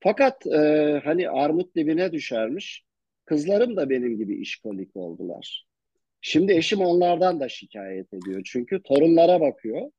Fakat 0.00 0.46
e, 0.46 1.00
hani 1.04 1.30
armut 1.30 1.76
dibine 1.76 2.12
düşermiş. 2.12 2.84
Kızlarım 3.24 3.76
da 3.76 3.90
benim 3.90 4.16
gibi 4.16 4.36
işkolik 4.36 4.96
oldular. 4.96 5.66
Şimdi 6.20 6.52
eşim 6.52 6.80
onlardan 6.80 7.40
da 7.40 7.48
şikayet 7.48 8.14
ediyor. 8.14 8.42
Çünkü 8.44 8.82
torunlara 8.82 9.40
bakıyor. 9.40 9.90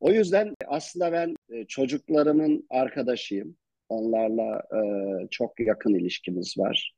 O 0.00 0.10
yüzden 0.10 0.54
aslında 0.66 1.12
ben 1.12 1.36
e, 1.50 1.64
çocuklarımın 1.64 2.66
arkadaşıyım. 2.70 3.56
Onlarla 3.88 4.62
e, 4.74 4.80
çok 5.30 5.60
yakın 5.60 5.94
ilişkimiz 5.94 6.58
var. 6.58 6.94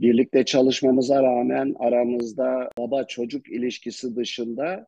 Birlikte 0.00 0.44
çalışmamıza 0.44 1.22
rağmen 1.22 1.74
aramızda 1.78 2.70
baba 2.78 3.04
çocuk 3.06 3.48
ilişkisi 3.48 4.16
dışında 4.16 4.86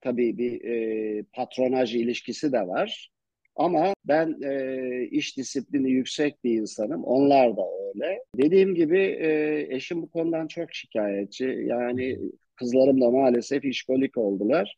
tabii 0.00 0.38
bir 0.38 0.64
e, 0.64 1.22
patronaj 1.32 1.94
ilişkisi 1.94 2.52
de 2.52 2.60
var. 2.60 3.12
Ama 3.56 3.94
ben 4.04 4.36
e, 4.42 5.04
iş 5.10 5.36
disiplini 5.36 5.90
yüksek 5.90 6.44
bir 6.44 6.52
insanım. 6.52 7.04
Onlar 7.04 7.56
da 7.56 7.62
öyle. 7.88 8.18
Dediğim 8.36 8.74
gibi 8.74 8.98
e, 8.98 9.66
eşim 9.70 10.02
bu 10.02 10.10
konudan 10.10 10.46
çok 10.46 10.74
şikayetçi. 10.74 11.44
Yani 11.44 12.18
kızlarım 12.56 13.00
da 13.00 13.10
maalesef 13.10 13.64
işkolik 13.64 14.16
oldular. 14.18 14.76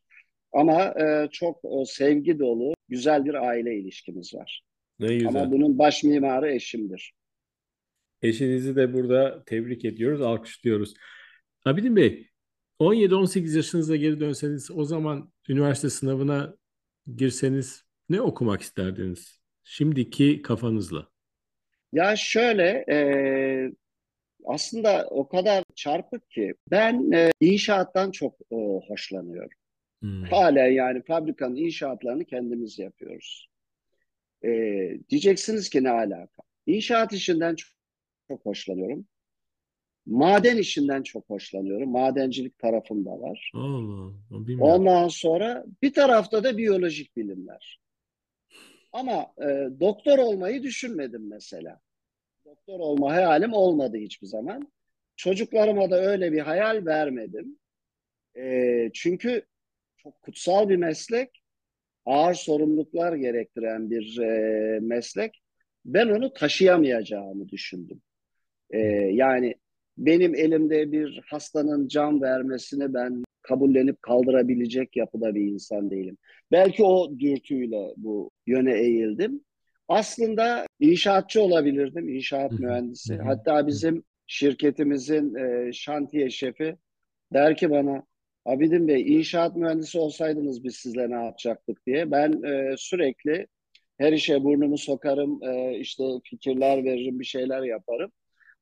Ama 0.55 0.83
e, 0.83 1.29
çok 1.33 1.61
o 1.63 1.85
sevgi 1.85 2.39
dolu, 2.39 2.75
güzel 2.89 3.25
bir 3.25 3.35
aile 3.35 3.77
ilişkimiz 3.77 4.35
var. 4.35 4.63
Ne 4.99 5.15
güzel. 5.15 5.29
Ama 5.29 5.53
bunun 5.53 5.79
baş 5.79 6.05
mimarı 6.05 6.53
eşimdir. 6.53 7.15
Eşinizi 8.23 8.77
de 8.77 8.93
burada 8.93 9.45
tebrik 9.45 9.85
ediyoruz, 9.85 10.21
alkışlıyoruz. 10.21 10.95
Abidin 11.65 11.97
Bey, 11.97 12.29
17-18 12.81 13.57
yaşınıza 13.57 13.97
geri 13.97 14.21
dönseniz 14.21 14.71
o 14.71 14.85
zaman 14.85 15.33
üniversite 15.49 15.91
sınavına 15.91 16.55
girseniz 17.17 17.85
ne 18.09 18.21
okumak 18.21 18.63
isterdiniz? 18.63 19.41
Şimdiki 19.65 20.43
kafanızla. 20.43 21.09
Ya 21.93 22.17
şöyle, 22.17 22.85
e, 22.91 22.99
aslında 24.45 25.07
o 25.11 25.29
kadar 25.29 25.65
çarpık 25.75 26.31
ki 26.31 26.55
ben 26.71 27.11
e, 27.13 27.31
inşaattan 27.41 28.11
çok 28.11 28.35
e, 28.53 28.57
hoşlanıyorum. 28.89 29.59
Hmm. 30.01 30.23
Hala 30.23 30.61
yani 30.61 31.03
fabrikanın 31.03 31.57
inşaatlarını 31.57 32.25
kendimiz 32.25 32.79
yapıyoruz. 32.79 33.49
E, 34.45 34.51
diyeceksiniz 35.11 35.69
ki 35.69 35.85
ne 35.85 35.91
alaka? 35.91 36.43
İnşaat 36.67 37.13
işinden 37.13 37.55
çok, 37.55 37.73
çok 38.29 38.47
hoşlanıyorum. 38.47 39.07
Maden 40.07 40.57
işinden 40.57 41.03
çok 41.03 41.31
hoşlanıyorum. 41.31 41.91
Madencilik 41.91 42.59
tarafım 42.59 43.05
da 43.05 43.21
var. 43.21 43.51
Allah. 44.61 44.75
Ondan 44.75 45.09
sonra 45.09 45.65
bir 45.83 45.93
tarafta 45.93 46.45
da 46.45 46.59
biyolojik 46.59 47.17
bilimler. 47.17 47.81
Ama 48.93 49.33
e, 49.39 49.69
doktor 49.81 50.19
olmayı 50.19 50.63
düşünmedim 50.63 51.29
mesela. 51.29 51.81
Doktor 52.45 52.81
olma 52.81 53.13
hayalim 53.13 53.53
olmadı 53.53 53.97
hiçbir 53.97 54.27
zaman. 54.27 54.73
Çocuklarıma 55.17 55.91
da 55.91 56.01
öyle 56.01 56.33
bir 56.33 56.41
hayal 56.41 56.87
vermedim. 56.87 57.59
E, 58.37 58.91
çünkü 58.95 59.47
çok 60.05 60.23
kutsal 60.23 60.69
bir 60.69 60.77
meslek, 60.77 61.43
ağır 62.07 62.35
sorumluluklar 62.35 63.17
gerektiren 63.17 63.91
bir 63.91 64.19
e, 64.19 64.81
meslek. 64.81 65.43
Ben 65.85 66.09
onu 66.09 66.33
taşıyamayacağımı 66.33 67.49
düşündüm. 67.49 68.01
E, 68.71 68.79
yani 69.13 69.55
benim 69.99 70.35
elimde 70.35 70.93
bir 70.93 71.21
hastanın 71.27 71.89
can 71.89 72.23
vermesini 72.23 72.95
ben 72.95 73.25
kabullenip 73.43 74.03
kaldırabilecek 74.03 74.97
yapıda 74.97 75.35
bir 75.35 75.43
insan 75.43 75.91
değilim. 75.91 76.17
Belki 76.53 76.85
o 76.85 77.19
dürtüyle 77.19 77.95
bu 77.97 78.31
yöne 78.47 78.79
eğildim. 78.79 79.41
Aslında 79.89 80.67
inşaatçı 80.81 81.43
olabilirdim, 81.43 82.09
inşaat 82.09 82.53
mühendisi. 82.53 83.17
Hatta 83.17 83.67
bizim 83.67 84.05
şirketimizin 84.27 85.35
e, 85.35 85.73
şantiye 85.73 86.31
şefi 86.31 86.77
der 87.33 87.57
ki 87.57 87.71
bana, 87.71 88.05
Abidin 88.45 88.89
Bey 88.89 89.17
inşaat 89.17 89.57
mühendisi 89.57 89.99
olsaydınız 89.99 90.65
biz 90.65 90.77
sizle 90.77 91.11
ne 91.11 91.25
yapacaktık 91.25 91.87
diye. 91.87 92.11
Ben 92.11 92.43
e, 92.43 92.75
sürekli 92.79 93.47
her 93.99 94.13
işe 94.13 94.45
burnumu 94.45 94.79
sokarım, 94.79 95.43
e, 95.43 95.79
işte 95.79 96.05
fikirler 96.25 96.85
veririm, 96.85 97.21
bir 97.21 97.25
şeyler 97.25 97.63
yaparım. 97.63 98.13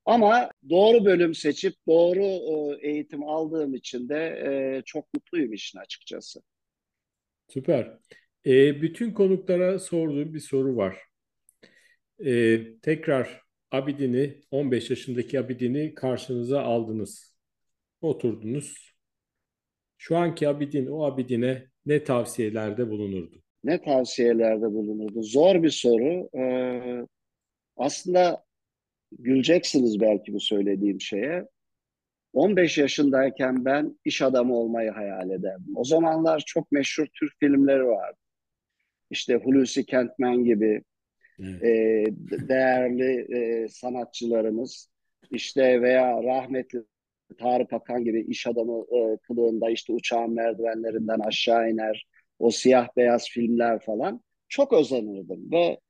Ama 0.05 0.51
doğru 0.71 1.05
bölüm 1.05 1.35
seçip 1.35 1.75
doğru 1.87 2.25
e, 2.25 2.89
eğitim 2.89 3.25
aldığım 3.25 3.75
için 3.75 4.09
de 4.09 4.17
e, 4.47 4.83
çok 4.85 5.15
mutluyum 5.15 5.53
işin 5.53 5.79
açıkçası. 5.79 6.41
Süper. 7.49 7.99
E, 8.47 8.83
bütün 8.83 9.13
konuklara 9.13 9.79
sorduğum 9.79 10.35
bir 10.35 10.41
soru 10.41 10.77
var. 10.77 10.99
E, 12.25 12.61
tekrar 12.81 13.43
Abidin'i, 13.71 14.41
15 14.51 14.91
yaşındaki 14.91 15.41
Abidin'i 15.41 15.95
karşınıza 15.95 16.63
aldınız. 16.63 17.37
Oturdunuz. 18.01 18.92
Şu 20.03 20.17
anki 20.17 20.49
Abidin, 20.49 20.87
o 20.87 21.05
Abidin'e 21.05 21.67
ne 21.87 22.05
tavsiyelerde 22.05 22.91
bulunurdu? 22.91 23.43
Ne 23.65 23.83
tavsiyelerde 23.83 24.65
bulunurdu? 24.65 25.23
Zor 25.23 25.63
bir 25.63 25.71
soru. 25.71 26.29
Ee, 26.39 27.07
aslında 27.77 28.45
güleceksiniz 29.19 30.01
belki 30.01 30.35
bu 30.35 30.41
söylediğim 30.41 31.01
şeye. 31.01 31.49
15 32.33 32.79
yaşındayken 32.79 33.65
ben 33.65 33.99
iş 34.05 34.23
adamı 34.23 34.57
olmayı 34.57 34.91
hayal 34.91 35.31
ederdim. 35.31 35.77
O 35.77 35.85
zamanlar 35.85 36.43
çok 36.47 36.73
meşhur 36.73 37.07
Türk 37.15 37.33
filmleri 37.41 37.87
vardı. 37.87 38.19
İşte 39.11 39.35
Hulusi 39.35 39.87
Kentmen 39.87 40.45
gibi 40.45 40.83
evet. 41.41 41.63
e, 41.63 42.05
değerli 42.49 43.37
e, 43.37 43.69
sanatçılarımız 43.69 44.89
işte 45.31 45.83
veya 45.83 46.23
rahmetli 46.23 46.85
Tarık 47.37 47.73
Akan 47.73 48.05
gibi 48.05 48.21
iş 48.29 48.47
adamı 48.47 48.85
e, 48.97 49.17
kılığında 49.17 49.71
işte 49.71 49.93
uçağın 49.93 50.35
merdivenlerinden 50.35 51.19
aşağı 51.21 51.71
iner 51.71 52.07
o 52.39 52.51
siyah 52.51 52.89
beyaz 52.97 53.29
filmler 53.29 53.81
falan 53.81 54.21
çok 54.49 54.73
özenirdim 54.73 55.53
ve 55.53 55.81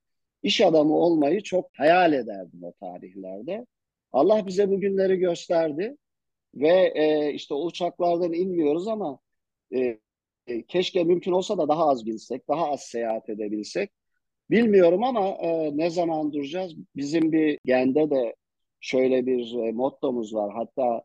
iş 0.43 0.61
adamı 0.61 0.95
olmayı 0.95 1.43
çok 1.43 1.71
hayal 1.77 2.13
ederdim 2.13 2.65
o 2.65 2.73
tarihlerde. 2.73 3.67
Allah 4.13 4.47
bize 4.47 4.71
bu 4.71 4.81
günleri 4.81 5.17
gösterdi 5.17 5.97
ve 6.55 6.93
e, 6.95 7.33
işte 7.35 7.55
o 7.55 7.65
uçaklardan 7.67 8.33
inmiyoruz 8.33 8.89
ama 8.89 9.19
e, 9.75 9.99
e, 10.47 10.63
keşke 10.63 11.05
mümkün 11.05 11.33
olsa 11.33 11.59
da 11.59 11.69
daha 11.69 11.89
az 11.89 12.07
binsek, 12.07 12.49
daha 12.49 12.71
az 12.71 12.81
seyahat 12.81 13.29
edebilsek. 13.29 13.91
Bilmiyorum 14.51 15.05
ama 15.05 15.29
e, 15.29 15.77
ne 15.77 15.91
zaman 15.91 16.33
duracağız? 16.33 16.75
Bizim 16.97 17.33
bir 17.33 17.59
gende 17.65 18.11
de 18.11 18.35
şöyle 18.81 19.27
bir 19.27 19.55
e, 19.55 19.73
mottomuz 19.73 20.35
var. 20.35 20.55
Hatta 20.55 21.03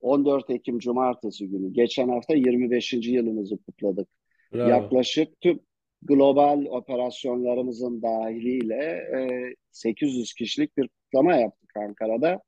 14 0.00 0.50
Ekim 0.50 0.78
Cumartesi 0.78 1.48
günü. 1.48 1.72
Geçen 1.72 2.08
hafta 2.08 2.34
25. 2.34 2.92
yılımızı 2.92 3.56
kutladık. 3.56 4.08
Bravo. 4.54 4.68
Yaklaşık 4.68 5.40
tüm 5.40 5.60
global 6.02 6.64
operasyonlarımızın 6.64 8.02
dahiliyle 8.02 8.84
e, 9.16 9.54
800 9.70 10.34
kişilik 10.34 10.76
bir 10.76 10.88
kutlama 10.88 11.34
yaptık 11.34 11.76
Ankara'da. 11.76 12.40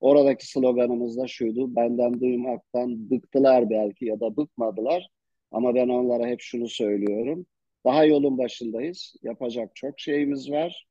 Oradaki 0.00 0.50
sloganımız 0.50 1.18
da 1.18 1.26
şuydu, 1.26 1.76
benden 1.76 2.20
duymaktan 2.20 3.10
bıktılar 3.10 3.70
belki 3.70 4.04
ya 4.04 4.20
da 4.20 4.36
bıkmadılar. 4.36 5.08
Ama 5.50 5.74
ben 5.74 5.88
onlara 5.88 6.26
hep 6.26 6.40
şunu 6.40 6.68
söylüyorum. 6.68 7.46
Daha 7.84 8.04
yolun 8.04 8.38
başındayız. 8.38 9.14
Yapacak 9.22 9.76
çok 9.76 10.00
şeyimiz 10.00 10.50
var. 10.50 10.86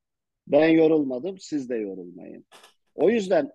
Ben 0.48 0.68
yorulmadım, 0.68 1.38
siz 1.40 1.70
de 1.70 1.76
yorulmayın. 1.76 2.46
O 2.96 3.10
yüzden 3.10 3.52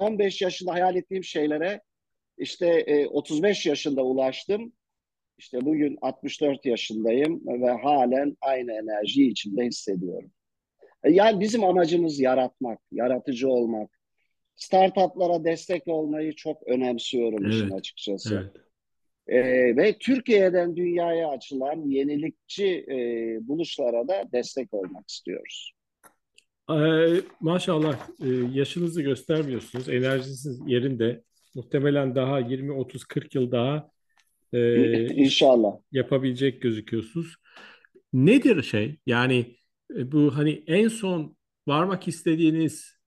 15 0.00 0.42
yaşında 0.42 0.72
hayal 0.72 0.96
ettiğim 0.96 1.24
şeylere 1.24 1.80
işte 2.38 3.06
35 3.10 3.66
e, 3.66 3.68
yaşında 3.68 4.02
ulaştım. 4.02 4.72
İşte 5.38 5.60
bugün 5.60 5.98
64 6.02 6.66
yaşındayım 6.66 7.42
ve 7.46 7.70
halen 7.70 8.36
aynı 8.40 8.72
enerjiyi 8.72 9.30
içimde 9.30 9.64
hissediyorum. 9.64 10.30
E, 11.04 11.10
yani 11.12 11.40
bizim 11.40 11.64
amacımız 11.64 12.20
yaratmak, 12.20 12.78
yaratıcı 12.92 13.48
olmak. 13.48 14.00
Startuplara 14.56 15.44
destek 15.44 15.88
olmayı 15.88 16.34
çok 16.34 16.62
önemsiyorum 16.66 17.44
evet. 17.44 17.54
işin 17.54 17.70
açıkçası. 17.70 18.34
Evet. 18.34 18.70
Ee, 19.26 19.76
ve 19.76 19.98
Türkiye'den 19.98 20.76
dünyaya 20.76 21.28
açılan 21.28 21.88
yenilikçi 21.88 22.84
e, 22.88 22.96
buluşlara 23.48 24.08
da 24.08 24.28
destek 24.32 24.74
olmak 24.74 25.08
istiyoruz. 25.08 25.72
Ee, 26.70 27.20
maşallah 27.40 28.08
e, 28.22 28.28
yaşınızı 28.52 29.02
göstermiyorsunuz. 29.02 29.88
Enerjiniz 29.88 30.60
yerinde. 30.66 31.22
Muhtemelen 31.54 32.14
daha 32.14 32.40
20, 32.40 32.72
30, 32.72 33.04
40 33.04 33.34
yıl 33.34 33.52
daha 33.52 33.90
e, 34.52 35.06
inşallah 35.14 35.72
yapabilecek 35.92 36.62
gözüküyorsunuz. 36.62 37.36
Nedir 38.12 38.62
şey? 38.62 38.96
Yani 39.06 39.56
e, 39.96 40.12
bu 40.12 40.36
hani 40.36 40.64
en 40.66 40.88
son 40.88 41.36
varmak 41.66 42.08
istediğiniz 42.08 43.00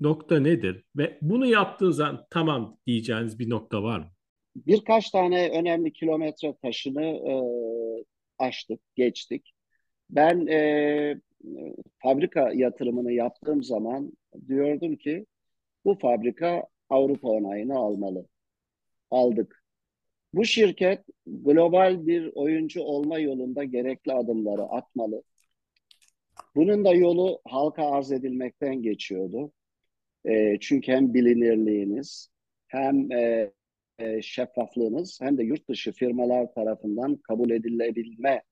nokta 0.00 0.40
nedir? 0.40 0.84
Ve 0.96 1.18
bunu 1.22 1.46
yaptığınız 1.46 1.96
zaman 1.96 2.26
tamam 2.30 2.78
diyeceğiniz 2.86 3.38
bir 3.38 3.50
nokta 3.50 3.82
var 3.82 3.98
mı? 3.98 4.06
Birkaç 4.56 5.10
tane 5.10 5.50
önemli 5.50 5.92
kilometre 5.92 6.54
taşını 6.62 7.04
e, 7.04 7.34
aştık, 8.38 8.80
geçtik. 8.96 9.52
Ben 10.10 10.46
e, 10.46 11.20
fabrika 11.98 12.52
yatırımını 12.54 13.12
yaptığım 13.12 13.62
zaman 13.62 14.12
diyordum 14.48 14.96
ki 14.96 15.26
bu 15.84 15.94
fabrika 15.94 16.66
Avrupa 16.88 17.28
onayını 17.28 17.76
almalı. 17.76 18.26
Aldık. 19.10 19.64
Bu 20.34 20.44
şirket 20.44 21.04
global 21.26 22.06
bir 22.06 22.30
oyuncu 22.34 22.82
olma 22.82 23.18
yolunda 23.18 23.64
gerekli 23.64 24.12
adımları 24.12 24.62
atmalı. 24.62 25.22
Bunun 26.56 26.84
da 26.84 26.94
yolu 26.94 27.40
halka 27.44 27.90
arz 27.90 28.12
edilmekten 28.12 28.82
geçiyordu. 28.82 29.52
E, 30.24 30.58
çünkü 30.60 30.92
hem 30.92 31.14
bilinirliğiniz 31.14 32.28
hem 32.68 33.12
e, 33.12 33.52
e, 33.98 34.22
şeffaflığınız 34.22 35.20
hem 35.22 35.38
de 35.38 35.44
yurt 35.44 35.68
dışı 35.68 35.92
firmalar 35.92 36.52
tarafından 36.54 37.16
kabul 37.16 37.50
edilebilme 37.50 38.42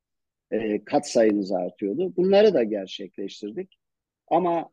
e, 0.51 0.85
kat 0.85 1.09
sayınız 1.09 1.53
artıyordu. 1.53 2.17
Bunları 2.17 2.55
da 2.55 2.63
gerçekleştirdik. 2.63 3.79
Ama 4.29 4.71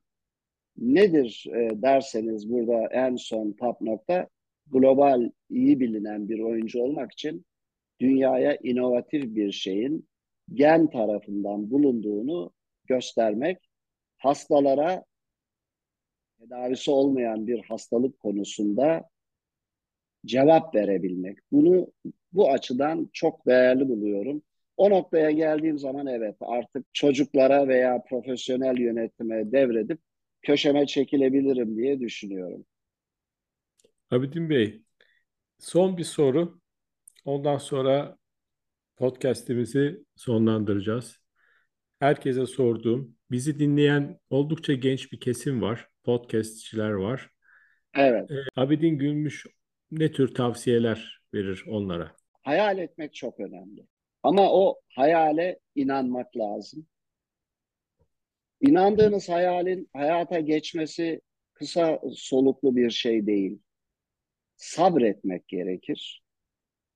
nedir 0.78 1.46
e, 1.56 1.82
derseniz 1.82 2.50
burada 2.50 2.88
en 2.92 3.16
son 3.16 3.52
top 3.52 3.82
nokta 3.82 4.28
global 4.68 5.32
iyi 5.50 5.80
bilinen 5.80 6.30
bir 6.30 6.40
oyuncu 6.40 6.82
olmak 6.82 7.12
için 7.12 7.46
dünyaya 8.00 8.56
inovatif 8.64 9.36
bir 9.36 9.52
şeyin 9.52 10.08
gen 10.54 10.90
tarafından 10.90 11.72
bulunduğunu 11.72 12.52
göstermek, 12.86 13.58
hastalara 14.18 15.06
tedavisi 16.40 16.92
olmayan 16.92 17.48
bir 17.48 17.64
hastalık 17.64 18.20
konusunda 18.20 19.10
cevap 20.26 20.76
verebilmek. 20.76 21.38
Bunu 21.52 21.92
bu 22.34 22.52
açıdan 22.52 23.10
çok 23.14 23.46
değerli 23.46 23.90
buluyorum. 23.90 24.42
O 24.78 24.90
noktaya 24.90 25.32
geldiğim 25.32 25.78
zaman 25.78 26.08
evet 26.08 26.36
artık 26.40 26.86
çocuklara 26.94 27.68
veya 27.68 28.04
profesyonel 28.10 28.78
yönetime 28.78 29.52
devredip 29.52 30.00
köşeme 30.42 30.86
çekilebilirim 30.86 31.78
diye 31.78 32.00
düşünüyorum. 32.00 32.66
Abidin 34.12 34.50
Bey, 34.50 34.82
son 35.60 35.98
bir 35.98 36.04
soru. 36.04 36.60
Ondan 37.26 37.58
sonra 37.58 38.18
podcast'imizi 38.98 40.04
sonlandıracağız. 40.16 41.18
Herkese 42.00 42.46
sorduğum, 42.46 43.16
bizi 43.32 43.60
dinleyen 43.60 44.20
oldukça 44.30 44.74
genç 44.74 45.12
bir 45.12 45.20
kesim 45.20 45.62
var. 45.62 45.88
Podcastçiler 46.04 46.90
var. 46.90 47.30
Evet. 47.96 48.32
Ee, 48.32 48.36
Abidin 48.56 48.98
Gülmüş 48.98 49.46
ne 49.92 50.12
tür 50.12 50.34
tavsiyeler 50.34 51.22
verir 51.34 51.64
onlara? 51.68 52.16
Hayal 52.44 52.78
etmek 52.78 53.14
çok 53.14 53.40
önemli. 53.40 53.88
Ama 54.24 54.54
o 54.54 54.80
hayale 54.96 55.60
inanmak 55.76 56.38
lazım. 56.38 56.88
İnandığınız 58.62 59.30
hayalin 59.30 59.90
hayata 59.94 60.40
geçmesi 60.40 61.22
kısa 61.54 62.02
soluklu 62.16 62.76
bir 62.76 62.90
şey 62.90 63.28
değil. 63.28 63.60
Sabretmek 64.56 65.48
gerekir 65.48 66.24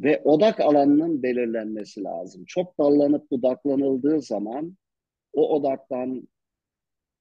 ve 0.01 0.21
odak 0.23 0.59
alanının 0.59 1.23
belirlenmesi 1.23 2.03
lazım. 2.03 2.45
Çok 2.45 2.77
dallanıp 2.79 3.31
budaklanıldığı 3.31 4.21
zaman 4.21 4.77
o 5.33 5.55
odaktan 5.55 6.27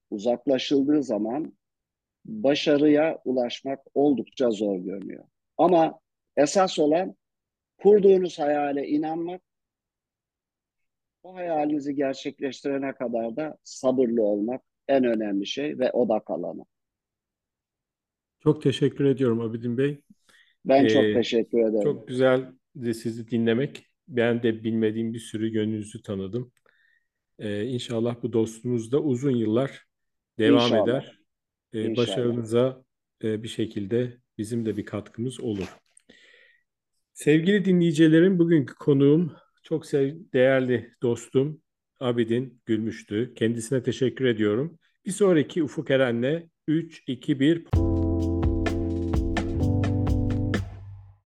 uzaklaşıldığı 0.09 1.03
zaman 1.03 1.57
başarıya 2.25 3.21
ulaşmak 3.25 3.79
oldukça 3.93 4.51
zor 4.51 4.79
görünüyor. 4.79 5.25
Ama 5.57 5.99
esas 6.37 6.79
olan 6.79 7.15
kurduğunuz 7.77 8.39
hayale 8.39 8.87
inanmak, 8.87 9.41
o 11.23 11.35
hayalinizi 11.35 11.95
gerçekleştirene 11.95 12.93
kadar 12.93 13.35
da 13.35 13.57
sabırlı 13.63 14.23
olmak 14.23 14.61
en 14.87 15.03
önemli 15.03 15.47
şey 15.47 15.79
ve 15.79 15.91
odak 15.91 16.29
alanı. 16.29 16.65
Çok 18.39 18.61
teşekkür 18.61 19.05
ediyorum 19.05 19.41
Abidin 19.41 19.77
Bey. 19.77 20.01
Ben 20.65 20.85
ee, 20.85 20.89
çok 20.89 21.03
teşekkür 21.03 21.59
ederim. 21.59 21.83
Çok 21.83 22.07
güzel 22.07 22.51
de 22.75 22.93
sizi 22.93 23.31
dinlemek. 23.31 23.85
Ben 24.07 24.43
de 24.43 24.63
bilmediğim 24.63 25.13
bir 25.13 25.19
sürü 25.19 25.53
yönünüzü 25.53 26.01
tanıdım. 26.01 26.51
Ee, 27.39 27.63
inşallah 27.63 28.23
bu 28.23 28.33
dostluğunuz 28.33 28.91
da 28.91 28.99
uzun 28.99 29.35
yıllar 29.35 29.85
devam 30.39 30.63
inşallah. 30.63 30.83
eder. 30.83 31.19
Ee, 31.73 31.81
inşallah. 31.81 32.07
Başarınıza 32.07 32.83
e, 33.23 33.43
bir 33.43 33.47
şekilde 33.47 34.17
bizim 34.37 34.65
de 34.65 34.77
bir 34.77 34.85
katkımız 34.85 35.39
olur. 35.39 35.77
Sevgili 37.13 37.65
dinleyicilerim, 37.65 38.39
bugünkü 38.39 38.75
konuğum 38.75 39.35
çok 39.63 39.85
sev 39.85 40.15
değerli 40.33 40.93
dostum 41.01 41.61
Abidin 41.99 42.61
Gülmüştü. 42.65 43.33
Kendisine 43.35 43.83
teşekkür 43.83 44.25
ediyorum. 44.25 44.79
Bir 45.05 45.11
sonraki 45.11 45.63
Ufuk 45.63 45.91
Eren'le 45.91 46.49
3, 46.67 47.03
2, 47.07 47.39
1... 47.39 47.80